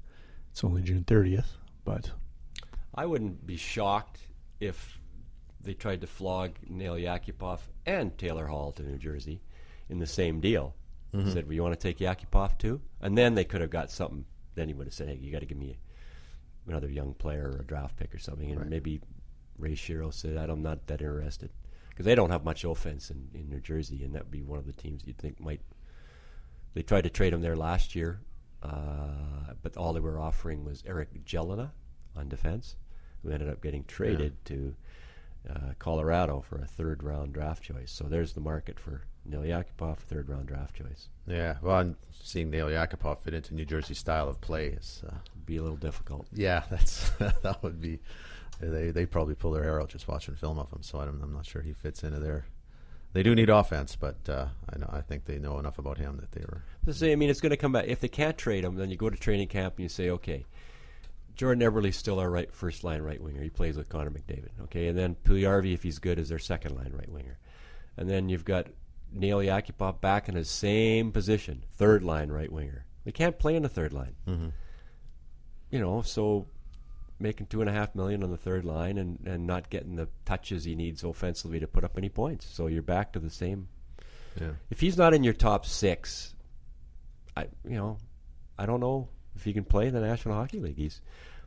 It's 0.53 0.63
only 0.63 0.83
June 0.83 1.05
30th, 1.05 1.47
but 1.85 2.11
I 2.95 3.07
wouldn't 3.07 3.47
be 3.47 3.57
shocked 3.57 4.21
if 4.61 5.01
they 5.63 5.73
tried 5.73 6.03
to 6.03 6.07
flog 6.07 6.53
Nail 6.69 6.95
Yakupov 6.95 7.61
and 7.87 8.17
Taylor 8.19 8.47
Hall 8.47 8.71
to 8.73 8.83
New 8.83 8.99
Jersey 8.99 9.41
in 9.89 9.99
the 9.99 10.07
same 10.07 10.41
deal. 10.41 10.75
He 11.13 11.31
said, 11.31 11.47
"Well, 11.47 11.55
you 11.55 11.63
want 11.63 11.79
to 11.79 11.81
take 11.81 11.99
Yakupov 11.99 12.59
too?" 12.59 12.81
And 13.01 13.17
then 13.17 13.35
they 13.35 13.45
could 13.45 13.61
have 13.61 13.71
got 13.71 13.91
something. 13.91 14.25
Then 14.55 14.69
he 14.69 14.75
would 14.75 14.87
have 14.87 14.95
said, 14.95 15.09
"Hey, 15.09 15.17
you 15.17 15.33
got 15.33 15.41
to 15.41 15.47
give 15.47 15.59
me 15.59 15.79
another 16.67 16.89
young 16.89 17.15
player 17.15 17.51
or 17.51 17.61
a 17.61 17.67
draft 17.67 17.97
pick 17.97 18.15
or 18.15 18.19
something." 18.19 18.51
And 18.51 18.69
maybe 18.69 19.01
Ray 19.59 19.73
Shero 19.73 20.13
said, 20.13 20.37
"I'm 20.37 20.63
not 20.63 20.87
that 20.87 21.01
interested," 21.01 21.51
because 21.89 22.05
they 22.07 22.15
don't 22.15 22.31
have 22.31 22.45
much 22.45 22.65
offense 22.65 23.11
in, 23.11 23.29
in 23.35 23.49
New 23.49 23.61
Jersey, 23.61 24.05
and 24.05 24.15
that 24.15 24.25
would 24.25 24.31
be 24.31 24.43
one 24.43 24.59
of 24.59 24.67
the 24.67 24.73
teams 24.73 25.07
you'd 25.07 25.19
think 25.19 25.41
might. 25.41 25.61
They 26.75 26.83
tried 26.83 27.05
to 27.05 27.11
trade 27.11 27.33
him 27.33 27.43
there 27.43 27.57
last 27.57 27.95
year, 27.95 28.21
uh, 28.63 29.55
but 29.63 29.77
all 29.77 29.93
they 29.93 30.01
were 30.01 30.19
offering 30.19 30.65
was 30.65 30.83
Eric 30.87 31.25
Gelinas 31.25 31.71
on 32.17 32.29
defense, 32.29 32.77
who 33.23 33.31
ended 33.31 33.49
up 33.49 33.63
getting 33.63 33.85
traded 33.85 34.45
to 34.47 34.75
uh, 35.49 35.73
Colorado 35.79 36.41
for 36.41 36.59
a 36.59 36.67
third 36.67 37.03
round 37.03 37.33
draft 37.33 37.63
choice. 37.63 37.91
So 37.91 38.05
there's 38.05 38.33
the 38.33 38.41
market 38.41 38.79
for 38.79 39.03
Neil 39.25 39.43
Yakupov, 39.43 39.99
third 39.99 40.29
round 40.29 40.47
draft 40.47 40.77
choice. 40.77 41.09
Yeah, 41.27 41.57
well, 41.63 41.77
I'm 41.77 41.97
seeing 42.11 42.51
Neil 42.51 42.67
Yakupov 42.69 43.19
fit 43.19 43.35
into 43.35 43.55
New 43.55 43.65
Jersey 43.65 43.95
style 43.95 44.29
of 44.29 44.41
play 44.41 44.67
is, 44.69 45.03
uh, 45.09 45.15
Be 45.47 45.57
a 45.57 45.63
little 45.63 45.77
difficult. 45.77 46.27
yeah, 46.33 46.63
that's 46.71 47.11
that 47.19 47.63
would 47.63 47.81
be. 47.81 47.99
They 48.61 48.91
they 48.93 49.07
probably 49.07 49.35
pull 49.35 49.51
their 49.53 49.65
hair 49.65 49.81
out 49.81 49.89
just 49.89 50.07
watching 50.07 50.35
film 50.37 50.59
of 50.59 50.71
him. 50.73 50.83
So 50.83 51.01
I'm, 51.01 51.21
I'm 51.23 51.33
not 51.33 51.47
sure 51.47 51.63
he 51.63 51.73
fits 51.73 52.05
into 52.05 52.21
their. 52.21 52.45
They 53.13 53.23
do 53.23 53.35
need 53.35 53.51
offense, 53.51 53.95
but 53.95 54.17
uh, 54.29 54.47
I 54.73 54.79
know 54.79 54.89
I 54.91 55.03
think 55.03 55.27
they 55.27 55.39
know 55.39 55.59
enough 55.59 55.79
about 55.79 55.99
him 55.99 56.17
that 56.17 56.33
they 56.33 56.43
were. 56.43 56.63
Say, 56.93 57.13
I 57.13 57.17
mean, 57.17 57.29
it's 57.29 57.41
going 57.41 57.51
to 57.51 57.59
come 57.59 57.73
back. 57.73 57.87
If 57.87 58.01
they 58.01 58.09
can't 58.09 58.39
trade 58.39 58.65
him, 58.65 58.77
then 58.77 58.91
you 58.91 58.97
go 58.97 59.11
to 59.11 59.17
training 59.17 59.49
camp 59.49 59.75
and 59.77 59.83
you 59.83 59.89
say, 59.89 60.11
okay, 60.11 60.47
Jordan 61.35 61.63
Eberle's 61.63 61.97
still 61.97 62.19
our 62.19 62.31
right 62.31 62.53
first 62.53 62.85
line 62.85 63.03
right 63.03 63.21
winger. 63.21 63.43
He 63.43 63.51
plays 63.51 63.77
with 63.77 63.89
Connor 63.89 64.11
McDavid. 64.11 64.51
Okay, 64.63 64.89
and 64.89 64.99
then 64.99 65.17
Puljujarvi, 65.25 65.75
if 65.75 65.83
he's 65.83 65.99
good, 65.99 66.19
is 66.19 66.31
their 66.31 66.39
second 66.39 66.75
line 66.77 66.93
right 66.97 67.11
winger. 67.11 67.39
And 67.97 68.09
then 68.09 68.31
you've 68.31 68.47
got 68.47 68.69
Neil 69.13 69.39
Yakupov 69.39 70.01
back 70.01 70.29
in 70.29 70.35
his 70.35 70.49
same 70.49 71.13
position, 71.13 71.65
third 71.77 72.03
line 72.03 72.31
right 72.31 72.51
winger. 72.51 72.87
They 73.05 73.13
can't 73.13 73.39
play 73.39 73.57
in 73.57 73.63
the 73.63 73.69
third 73.69 73.93
line. 73.93 74.15
Mm-hmm. 74.27 74.49
You 75.71 75.81
know, 75.81 76.03
so 76.03 76.47
making 77.23 77.47
two 77.47 77.61
and 77.61 77.71
a 77.71 77.73
half 77.73 77.95
million 77.95 78.23
on 78.23 78.31
the 78.31 78.37
third 78.37 78.65
line 78.65 78.99
and, 78.99 79.19
and 79.25 79.47
not 79.47 79.71
getting 79.71 79.97
the 79.97 80.09
touches 80.25 80.65
he 80.65 80.75
needs 80.75 81.05
offensively 81.05 81.61
to 81.61 81.67
put 81.67 81.85
up 81.85 81.97
any 81.97 82.09
points. 82.09 82.47
So 82.47 82.67
you're 82.67 82.83
back 82.83 83.13
to 83.13 83.19
the 83.21 83.31
same. 83.31 83.69
Yeah. 84.41 84.53
If 84.71 84.81
he's 84.81 84.97
not 84.99 85.15
in 85.15 85.23
your 85.25 85.35
top 85.35 85.65
six, 85.65 86.35
I 87.37 87.45
you 87.65 87.77
know, 87.77 87.99
I 88.59 88.67
don't 88.67 88.81
know 88.81 89.09
if 89.37 89.45
he 89.45 89.53
can 89.53 89.65
play 89.65 89.87
in 89.87 89.95
the 89.95 90.01
National 90.01 90.35
Hockey 90.35 90.59
League. 90.61 90.77
He's 90.77 91.01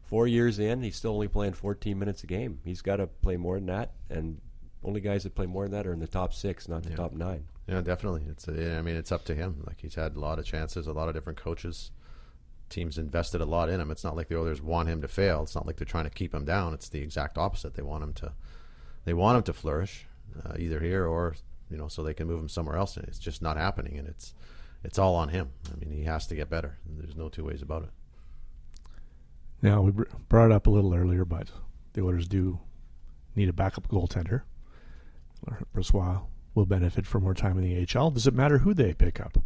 four 0.04 0.28
years 0.28 0.60
in. 0.60 0.82
He's 0.82 0.96
still 0.96 1.12
only 1.14 1.28
playing 1.28 1.54
14 1.54 1.98
minutes 1.98 2.24
a 2.24 2.28
game. 2.28 2.60
He's 2.64 2.82
got 2.82 2.98
to 2.98 3.08
play 3.08 3.38
more 3.38 3.56
than 3.56 3.68
that, 3.68 3.92
and 4.10 4.40
only 4.84 5.02
guys 5.02 5.24
that 5.24 5.36
play 5.36 5.46
more 5.48 5.64
than 5.64 5.72
that 5.72 5.88
are 5.88 5.94
in 5.94 6.00
the 6.00 6.08
top 6.08 6.34
six, 6.34 6.68
not 6.68 6.84
the 6.84 6.92
Yeah. 6.92 6.96
top 6.96 7.14
nine. 7.14 7.46
Yeah, 7.68 7.82
definitely. 7.82 8.24
It's 8.30 8.48
I 8.48 8.82
mean, 8.84 8.96
it's 8.96 9.12
up 9.12 9.26
to 9.26 9.34
him. 9.36 9.64
Like 9.66 9.82
he's 9.82 9.96
had 9.96 10.16
a 10.16 10.20
lot 10.20 10.38
of 10.38 10.46
chances, 10.46 10.86
a 10.86 10.94
lot 10.94 11.08
of 11.10 11.16
different 11.16 11.40
coaches. 11.42 11.90
Teams 12.70 12.98
invested 12.98 13.42
a 13.42 13.46
lot 13.46 13.70
in 13.70 13.80
him. 13.80 13.92
It's 13.92 14.04
not 14.04 14.16
like 14.16 14.28
the 14.28 14.38
Oilers 14.40 14.62
want 14.62 14.90
him 14.90 15.02
to 15.02 15.08
fail. 15.08 15.44
It's 15.44 15.56
not 15.56 15.68
like 15.68 15.78
they're 15.78 15.86
trying 15.86 16.06
to 16.06 16.10
keep 16.10 16.34
him 16.34 16.46
down. 16.46 16.74
It's 16.74 16.90
the 16.90 17.02
exact 17.02 17.38
opposite. 17.38 17.76
They 17.76 17.84
want 17.84 18.04
him 18.04 18.14
to, 18.14 18.34
they 19.06 19.14
want 19.14 19.38
him 19.38 19.44
to 19.44 19.54
flourish, 19.54 20.08
uh, 20.44 20.54
either 20.58 20.80
here 20.80 21.06
or 21.06 21.36
you 21.70 21.78
know, 21.78 21.88
so 21.88 22.04
they 22.04 22.14
can 22.14 22.28
move 22.28 22.40
him 22.40 22.50
somewhere 22.50 22.78
else. 22.78 22.98
And 22.98 23.08
it's 23.08 23.20
just 23.20 23.42
not 23.42 23.58
happening, 23.58 23.98
and 23.98 24.08
it's 24.08 24.34
it's 24.84 25.00
all 25.00 25.16
on 25.16 25.30
him. 25.30 25.52
I 25.72 25.80
mean, 25.80 25.92
he 25.92 26.04
has 26.04 26.28
to 26.28 26.36
get 26.36 26.50
better. 26.50 26.78
There's 26.86 27.16
no 27.16 27.30
two 27.30 27.46
ways 27.46 27.62
about 27.62 27.84
it. 27.84 27.90
Now 29.62 29.82
we 29.82 29.92
br- 29.92 30.04
brought 30.30 30.48
it 30.48 30.52
up 30.52 30.68
a 30.68 30.70
little 30.70 30.94
earlier, 30.94 31.26
but 31.26 31.50
the 31.94 32.02
Oilers 32.02 32.28
do 32.28 32.60
need 33.36 33.50
a 33.50 33.54
backup 33.54 33.88
goaltender. 33.88 34.44
Brossoit 35.76 36.26
will 36.56 36.66
benefit 36.66 37.06
from 37.06 37.24
more 37.24 37.34
time 37.34 37.58
in 37.58 37.64
the 37.64 37.98
AHL. 37.98 38.12
Does 38.12 38.28
it 38.28 38.34
matter 38.34 38.60
who 38.60 38.74
they 38.74 38.94
pick 38.94 39.20
up? 39.20 39.38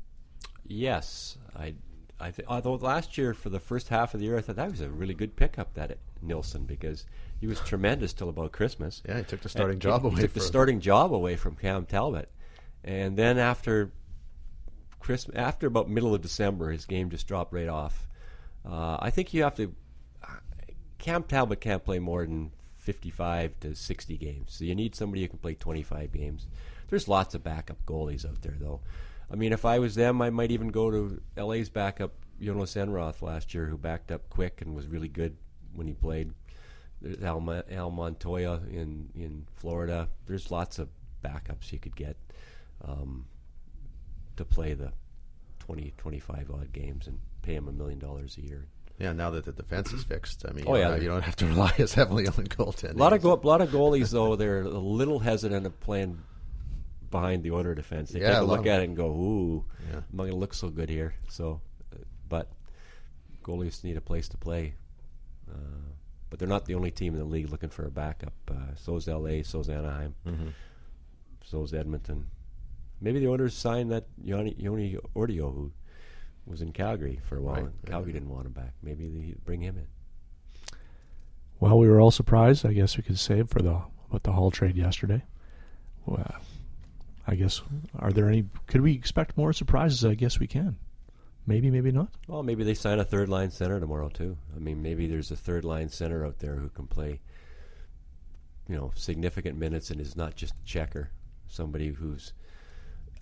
Yes, 0.65 1.38
I. 1.55 1.75
I 2.19 2.32
th- 2.32 2.47
although 2.47 2.75
last 2.75 3.17
year 3.17 3.34
for 3.34 3.49
the 3.49 3.60
first 3.60 3.88
half 3.88 4.13
of 4.13 4.19
the 4.19 4.25
year, 4.25 4.38
I 4.38 4.41
thought 4.41 4.58
that 4.58 4.71
was 4.71 4.82
a 4.82 4.89
really 4.89 5.13
good 5.13 5.36
pickup 5.36 5.73
that 5.75 5.97
Nilsson 6.21 6.65
because 6.65 7.05
he 7.39 7.47
was 7.47 7.60
tremendous 7.62 8.12
till 8.12 8.29
about 8.29 8.51
Christmas. 8.51 9.01
Yeah, 9.08 9.19
he 9.19 9.23
took 9.23 9.41
the 9.41 9.49
starting 9.49 9.75
And 9.75 9.82
job 9.82 10.01
he, 10.01 10.08
away. 10.08 10.15
He 10.17 10.21
took 10.23 10.34
the 10.34 10.41
starting 10.41 10.82
job 10.82 11.13
away 11.13 11.38
from 11.38 11.55
Cam 11.55 11.86
Talbot, 11.86 12.29
and 12.84 13.15
then 13.15 13.38
after 13.38 13.91
Christmas, 14.99 15.38
after 15.38 15.67
about 15.67 15.89
middle 15.89 16.13
of 16.13 16.21
December, 16.21 16.71
his 16.71 16.86
game 16.86 17.10
just 17.10 17.27
dropped 17.27 17.53
right 17.53 17.69
off. 17.69 18.10
Uh, 18.65 18.97
I 18.99 19.10
think 19.12 19.34
you 19.34 19.43
have 19.43 19.55
to. 19.55 19.73
Cam 20.97 21.23
Talbot 21.23 21.62
can't 21.62 21.86
play 21.86 21.99
more 21.99 22.25
than 22.25 22.51
fifty-five 22.79 23.58
to 23.62 23.73
sixty 23.75 24.17
games, 24.17 24.51
so 24.51 24.65
you 24.65 24.75
need 24.75 24.93
somebody 24.93 25.21
who 25.21 25.29
can 25.29 25.39
play 25.39 25.55
twenty-five 25.55 26.12
games. 26.12 26.47
There's 26.89 27.08
lots 27.08 27.36
of 27.36 27.43
backup 27.43 27.86
goalies 27.86 28.27
out 28.27 28.41
there, 28.41 28.58
though. 28.60 28.82
I 29.31 29.35
mean, 29.35 29.53
if 29.53 29.65
I 29.65 29.79
was 29.79 29.95
them, 29.95 30.21
I 30.21 30.29
might 30.29 30.51
even 30.51 30.69
go 30.69 30.89
to 30.89 31.21
LA's 31.37 31.69
backup 31.69 32.11
Jonas 32.41 32.75
Enroth 32.75 33.21
last 33.21 33.53
year, 33.53 33.65
who 33.67 33.77
backed 33.77 34.11
up 34.11 34.29
Quick 34.29 34.61
and 34.61 34.73
was 34.75 34.87
really 34.87 35.09
good 35.09 35.35
when 35.73 35.87
he 35.87 35.93
played. 35.93 36.33
There's 37.01 37.21
Al, 37.23 37.63
Al 37.71 37.91
Montoya 37.91 38.61
in, 38.69 39.09
in 39.15 39.45
Florida. 39.55 40.09
There's 40.25 40.51
lots 40.51 40.79
of 40.79 40.89
backups 41.23 41.71
you 41.71 41.79
could 41.79 41.95
get 41.95 42.17
um, 42.85 43.25
to 44.37 44.45
play 44.45 44.73
the 44.73 44.91
20, 45.59 45.93
25 45.97 46.51
odd 46.51 46.73
games 46.73 47.07
and 47.07 47.19
pay 47.41 47.53
him 47.55 47.67
a 47.67 47.71
million 47.71 47.99
dollars 47.99 48.37
a 48.37 48.41
year. 48.41 48.67
Yeah, 48.97 49.13
now 49.13 49.29
that 49.29 49.45
the 49.45 49.53
defense 49.53 49.93
is 49.93 50.03
fixed, 50.03 50.43
I 50.45 50.51
mean, 50.51 50.65
Oh, 50.67 50.75
you, 50.75 50.81
yeah. 50.81 50.89
don't, 50.89 51.01
you 51.01 51.07
don't 51.07 51.21
have 51.23 51.35
to 51.37 51.45
rely 51.47 51.73
as 51.77 51.93
heavily 51.93 52.27
on 52.27 52.33
goaltending. 52.33 52.95
A 52.95 52.97
lot 52.97 53.13
of 53.13 53.21
go- 53.21 53.39
lot 53.43 53.61
of 53.61 53.69
goalies 53.69 54.11
though 54.11 54.35
they're 54.35 54.61
a 54.63 54.67
little 54.69 55.19
hesitant 55.19 55.65
of 55.65 55.79
playing 55.79 56.19
behind 57.10 57.43
the 57.43 57.50
order 57.52 57.74
defense. 57.76 58.12
They 58.12 58.22
Yeah, 58.22 58.30
take 58.34 58.38
a 58.38 58.41
a 58.41 58.45
look 58.45 58.60
of- 58.62 58.67
at 58.67 58.82
it 58.82 58.86
and 58.89 58.95
go, 58.98 59.08
"Ooh, 59.12 59.65
Yeah. 59.89 59.98
I'm 59.98 60.04
not 60.12 60.24
going 60.24 60.32
to 60.32 60.38
look 60.38 60.54
so 60.54 60.69
good 60.69 60.89
here." 60.89 61.13
So, 61.30 61.62
uh, 61.93 61.98
but 62.28 62.52
goalies 63.43 63.84
need 63.84 63.98
a 63.98 64.02
place 64.02 64.28
to 64.30 64.38
play. 64.38 64.76
Uh, 65.50 65.56
but 66.30 66.38
they're 66.39 66.48
not 66.48 66.65
the 66.65 66.76
only 66.76 66.91
team 66.91 67.13
in 67.13 67.19
the 67.19 67.26
league 67.26 67.50
looking 67.50 67.69
for 67.69 67.86
a 67.86 67.91
backup. 67.91 68.34
Uh, 68.48 68.76
so's 68.76 69.08
LA, 69.08 69.41
so's 69.43 69.67
Anaheim, 69.69 70.13
Mhm. 70.26 70.54
so's 71.43 71.74
Edmonton. 71.74 72.30
Maybe 73.02 73.19
the 73.19 73.28
Oilers 73.30 73.56
signed 73.56 73.91
that 73.91 74.06
Joni, 74.24 74.56
Joni 74.62 75.00
Ortio 75.15 75.54
who 75.54 75.72
was 76.45 76.62
in 76.62 76.72
Calgary 76.74 77.19
for 77.24 77.38
a 77.38 77.41
while. 77.41 77.56
Right. 77.56 77.63
and 77.65 77.86
Calgary 77.86 78.12
didn't 78.13 78.30
want 78.30 78.45
him 78.45 78.52
back. 78.54 78.74
Maybe 78.84 79.10
they 79.10 79.36
bring 79.45 79.62
him 79.62 79.78
in. 79.78 79.88
Well, 81.60 81.78
we 81.80 81.88
were 81.89 82.00
all 82.00 82.12
surprised. 82.12 82.65
I 82.65 82.74
guess 82.74 82.95
we 82.98 83.04
could 83.04 83.17
say 83.19 83.43
for 83.43 83.62
the 83.62 83.82
about 84.10 84.24
the 84.24 84.32
Hall 84.34 84.50
trade 84.52 84.76
yesterday. 84.76 85.24
Well, 86.06 86.36
I 87.29 87.35
guess 87.35 87.61
are 87.99 88.11
there 88.11 88.27
any? 88.27 88.45
Could 88.65 88.81
we 88.81 88.93
expect 88.93 89.37
more 89.37 89.53
surprises? 89.53 90.03
I 90.03 90.15
guess 90.15 90.39
we 90.39 90.47
can. 90.47 90.77
Maybe, 91.45 91.69
maybe 91.69 91.91
not. 91.91 92.09
Well, 92.27 92.41
maybe 92.41 92.63
they 92.63 92.73
sign 92.73 92.99
a 92.99 93.03
third 93.03 93.29
line 93.29 93.51
center 93.51 93.79
tomorrow 93.79 94.09
too. 94.09 94.35
I 94.55 94.59
mean, 94.59 94.81
maybe 94.81 95.05
there's 95.05 95.29
a 95.29 95.35
third 95.35 95.63
line 95.63 95.89
center 95.89 96.25
out 96.25 96.39
there 96.39 96.55
who 96.55 96.69
can 96.69 96.87
play, 96.87 97.19
you 98.67 98.75
know, 98.75 98.91
significant 98.95 99.59
minutes 99.59 99.91
and 99.91 100.01
is 100.01 100.15
not 100.15 100.35
just 100.35 100.55
a 100.57 100.65
checker. 100.65 101.11
Somebody 101.47 101.89
who's 101.89 102.33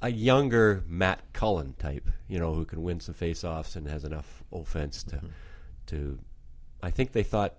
a 0.01 0.09
younger 0.09 0.85
Matt 0.87 1.21
Cullen 1.33 1.73
type, 1.77 2.09
you 2.29 2.39
know, 2.39 2.53
who 2.53 2.63
can 2.63 2.83
win 2.83 3.01
some 3.01 3.15
faceoffs 3.15 3.75
and 3.75 3.89
has 3.89 4.05
enough 4.05 4.41
offense 4.53 5.03
to, 5.03 5.17
mm-hmm. 5.17 5.27
to. 5.87 6.17
I 6.81 6.91
think 6.91 7.11
they 7.11 7.23
thought 7.23 7.55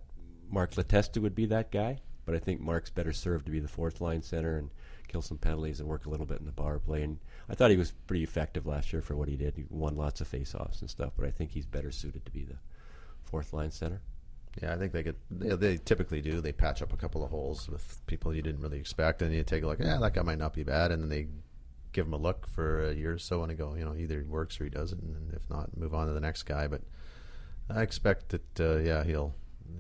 Mark 0.51 0.77
Letestu 0.77 1.21
would 1.21 1.35
be 1.35 1.47
that 1.47 1.71
guy, 1.71 1.99
but 2.25 2.35
I 2.35 2.39
think 2.39 2.63
Mark's 2.63 2.91
better 2.91 3.13
served 3.13 3.45
to 3.47 3.53
be 3.53 3.61
the 3.61 3.69
fourth 3.69 4.01
line 4.01 4.23
center 4.23 4.57
and 4.57 4.71
kill 5.09 5.23
some 5.23 5.39
penalties 5.39 5.81
and 5.81 5.89
work 5.89 6.07
a 6.07 6.11
little 6.11 6.27
bit 6.27 6.41
in 6.41 6.47
the 6.47 6.53
power 6.53 6.79
play. 6.79 7.03
And 7.03 7.19
I 7.49 7.55
thought 7.55 7.71
he 7.71 7.77
was 7.77 7.93
pretty 8.07 8.23
effective 8.23 8.67
last 8.67 8.93
year 8.93 9.03
for 9.03 9.17
what 9.17 9.29
he 9.29 9.37
did. 9.37 9.57
He 9.57 9.65
won 9.71 9.97
lots 9.97 10.21
of 10.21 10.31
faceoffs 10.31 10.81
and 10.81 10.91
stuff, 10.91 11.13
but 11.17 11.27
I 11.27 11.31
think 11.31 11.51
he's 11.51 11.67
better 11.67 11.91
suited 11.91 12.25
to 12.25 12.31
be 12.31 12.45
the 12.45 12.59
fourth 13.25 13.53
line 13.53 13.71
center. 13.71 14.01
Yeah, 14.63 14.75
I 14.75 14.79
think 14.79 14.93
they 14.93 15.03
could. 15.03 15.17
They, 15.31 15.55
they 15.57 15.77
typically 15.77 16.21
do. 16.21 16.41
They 16.41 16.53
patch 16.53 16.83
up 16.83 16.93
a 16.93 16.97
couple 16.97 17.23
of 17.23 17.31
holes 17.31 17.69
with 17.69 18.01
people 18.07 18.35
you 18.35 18.43
didn't 18.43 18.61
really 18.61 18.79
expect, 18.79 19.23
and 19.23 19.33
you 19.33 19.43
take 19.45 19.63
a 19.63 19.67
look. 19.67 19.79
Yeah, 19.79 19.99
that 19.99 20.15
guy 20.15 20.23
might 20.23 20.39
not 20.39 20.55
be 20.55 20.65
bad, 20.65 20.91
and 20.91 21.03
then 21.03 21.09
they 21.09 21.29
give 21.93 22.07
him 22.07 22.13
a 22.15 22.19
look 22.19 22.47
for 22.47 22.89
a 22.89 22.95
year 22.95 23.13
or 23.13 23.19
so, 23.19 23.43
and 23.43 23.57
go, 23.57 23.75
you 23.75 23.85
know, 23.85 23.95
either 23.95 24.19
he 24.19 24.25
works 24.25 24.61
or 24.61 24.65
he 24.65 24.71
doesn't, 24.71 25.01
and 25.01 25.33
if 25.35 25.49
not, 25.49 25.77
move 25.77 25.95
on 25.95 26.09
to 26.09 26.13
the 26.13 26.21
next 26.21 26.43
guy. 26.45 26.67
But 26.67 26.83
I 27.71 27.83
expect 27.83 28.31
that, 28.31 28.61
uh, 28.61 28.79
yeah, 28.79 29.05
he'll 29.05 29.35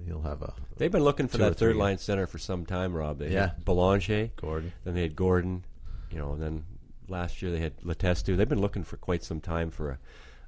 he'll 0.06 0.22
have 0.22 0.42
a 0.42 0.54
They've 0.76 0.90
been 0.92 1.02
looking 1.04 1.28
for 1.28 1.38
that 1.38 1.56
third 1.56 1.72
three. 1.72 1.80
line 1.80 1.98
center 1.98 2.26
for 2.26 2.38
some 2.38 2.64
time, 2.66 2.92
Rob. 2.94 3.18
They 3.18 3.30
Yeah. 3.32 3.48
had 3.48 3.64
Belanger, 3.64 4.30
Gordon. 4.36 4.72
then 4.84 4.94
they 4.94 5.02
had 5.02 5.16
Gordon, 5.16 5.64
you 6.10 6.18
know, 6.18 6.32
and 6.32 6.42
then 6.42 6.64
last 7.08 7.42
year 7.42 7.50
they 7.50 7.60
had 7.60 7.76
Letestu. 7.82 8.36
They've 8.36 8.48
been 8.48 8.60
looking 8.60 8.84
for 8.84 8.96
quite 8.96 9.22
some 9.24 9.40
time 9.40 9.70
for 9.70 9.90
a, 9.90 9.98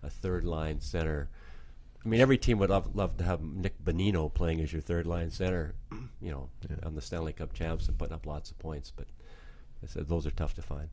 a 0.03 0.11
third 0.11 0.45
line 0.45 0.81
center. 0.81 1.29
I 2.05 2.09
mean, 2.09 2.21
every 2.21 2.39
team 2.39 2.59
would 2.59 2.71
love, 2.71 2.95
love 2.97 3.17
to 3.19 3.25
have 3.25 3.43
Nick 3.43 3.83
Bonino 3.85 4.33
playing 4.33 4.61
as 4.61 4.73
your 4.73 4.81
third 4.81 5.07
line 5.07 5.31
center, 5.31 5.75
you 6.21 6.31
know, 6.31 6.49
Yeah. 6.69 6.77
on 6.85 6.95
the 6.95 7.03
Stanley 7.03 7.33
Cup 7.35 7.53
champs 7.53 7.89
and 7.89 7.99
putting 7.99 8.15
up 8.15 8.25
lots 8.27 8.51
of 8.51 8.59
points. 8.59 8.91
But 8.95 9.07
I 9.83 9.87
said 9.87 10.09
those 10.09 10.27
are 10.27 10.31
tough 10.31 10.55
to 10.55 10.63
find. 10.63 10.89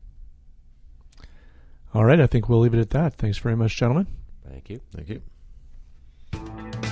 All 1.94 2.04
right, 2.04 2.20
I 2.20 2.26
think 2.26 2.48
we'll 2.50 2.60
leave 2.60 2.74
it 2.74 2.80
at 2.80 2.90
that. 2.90 3.14
Thanks 3.14 3.38
very 3.38 3.56
much, 3.56 3.74
gentlemen. 3.76 4.06
Thank 4.46 4.68
you. 4.68 4.80
Thank 4.94 5.08
you. 5.08 6.87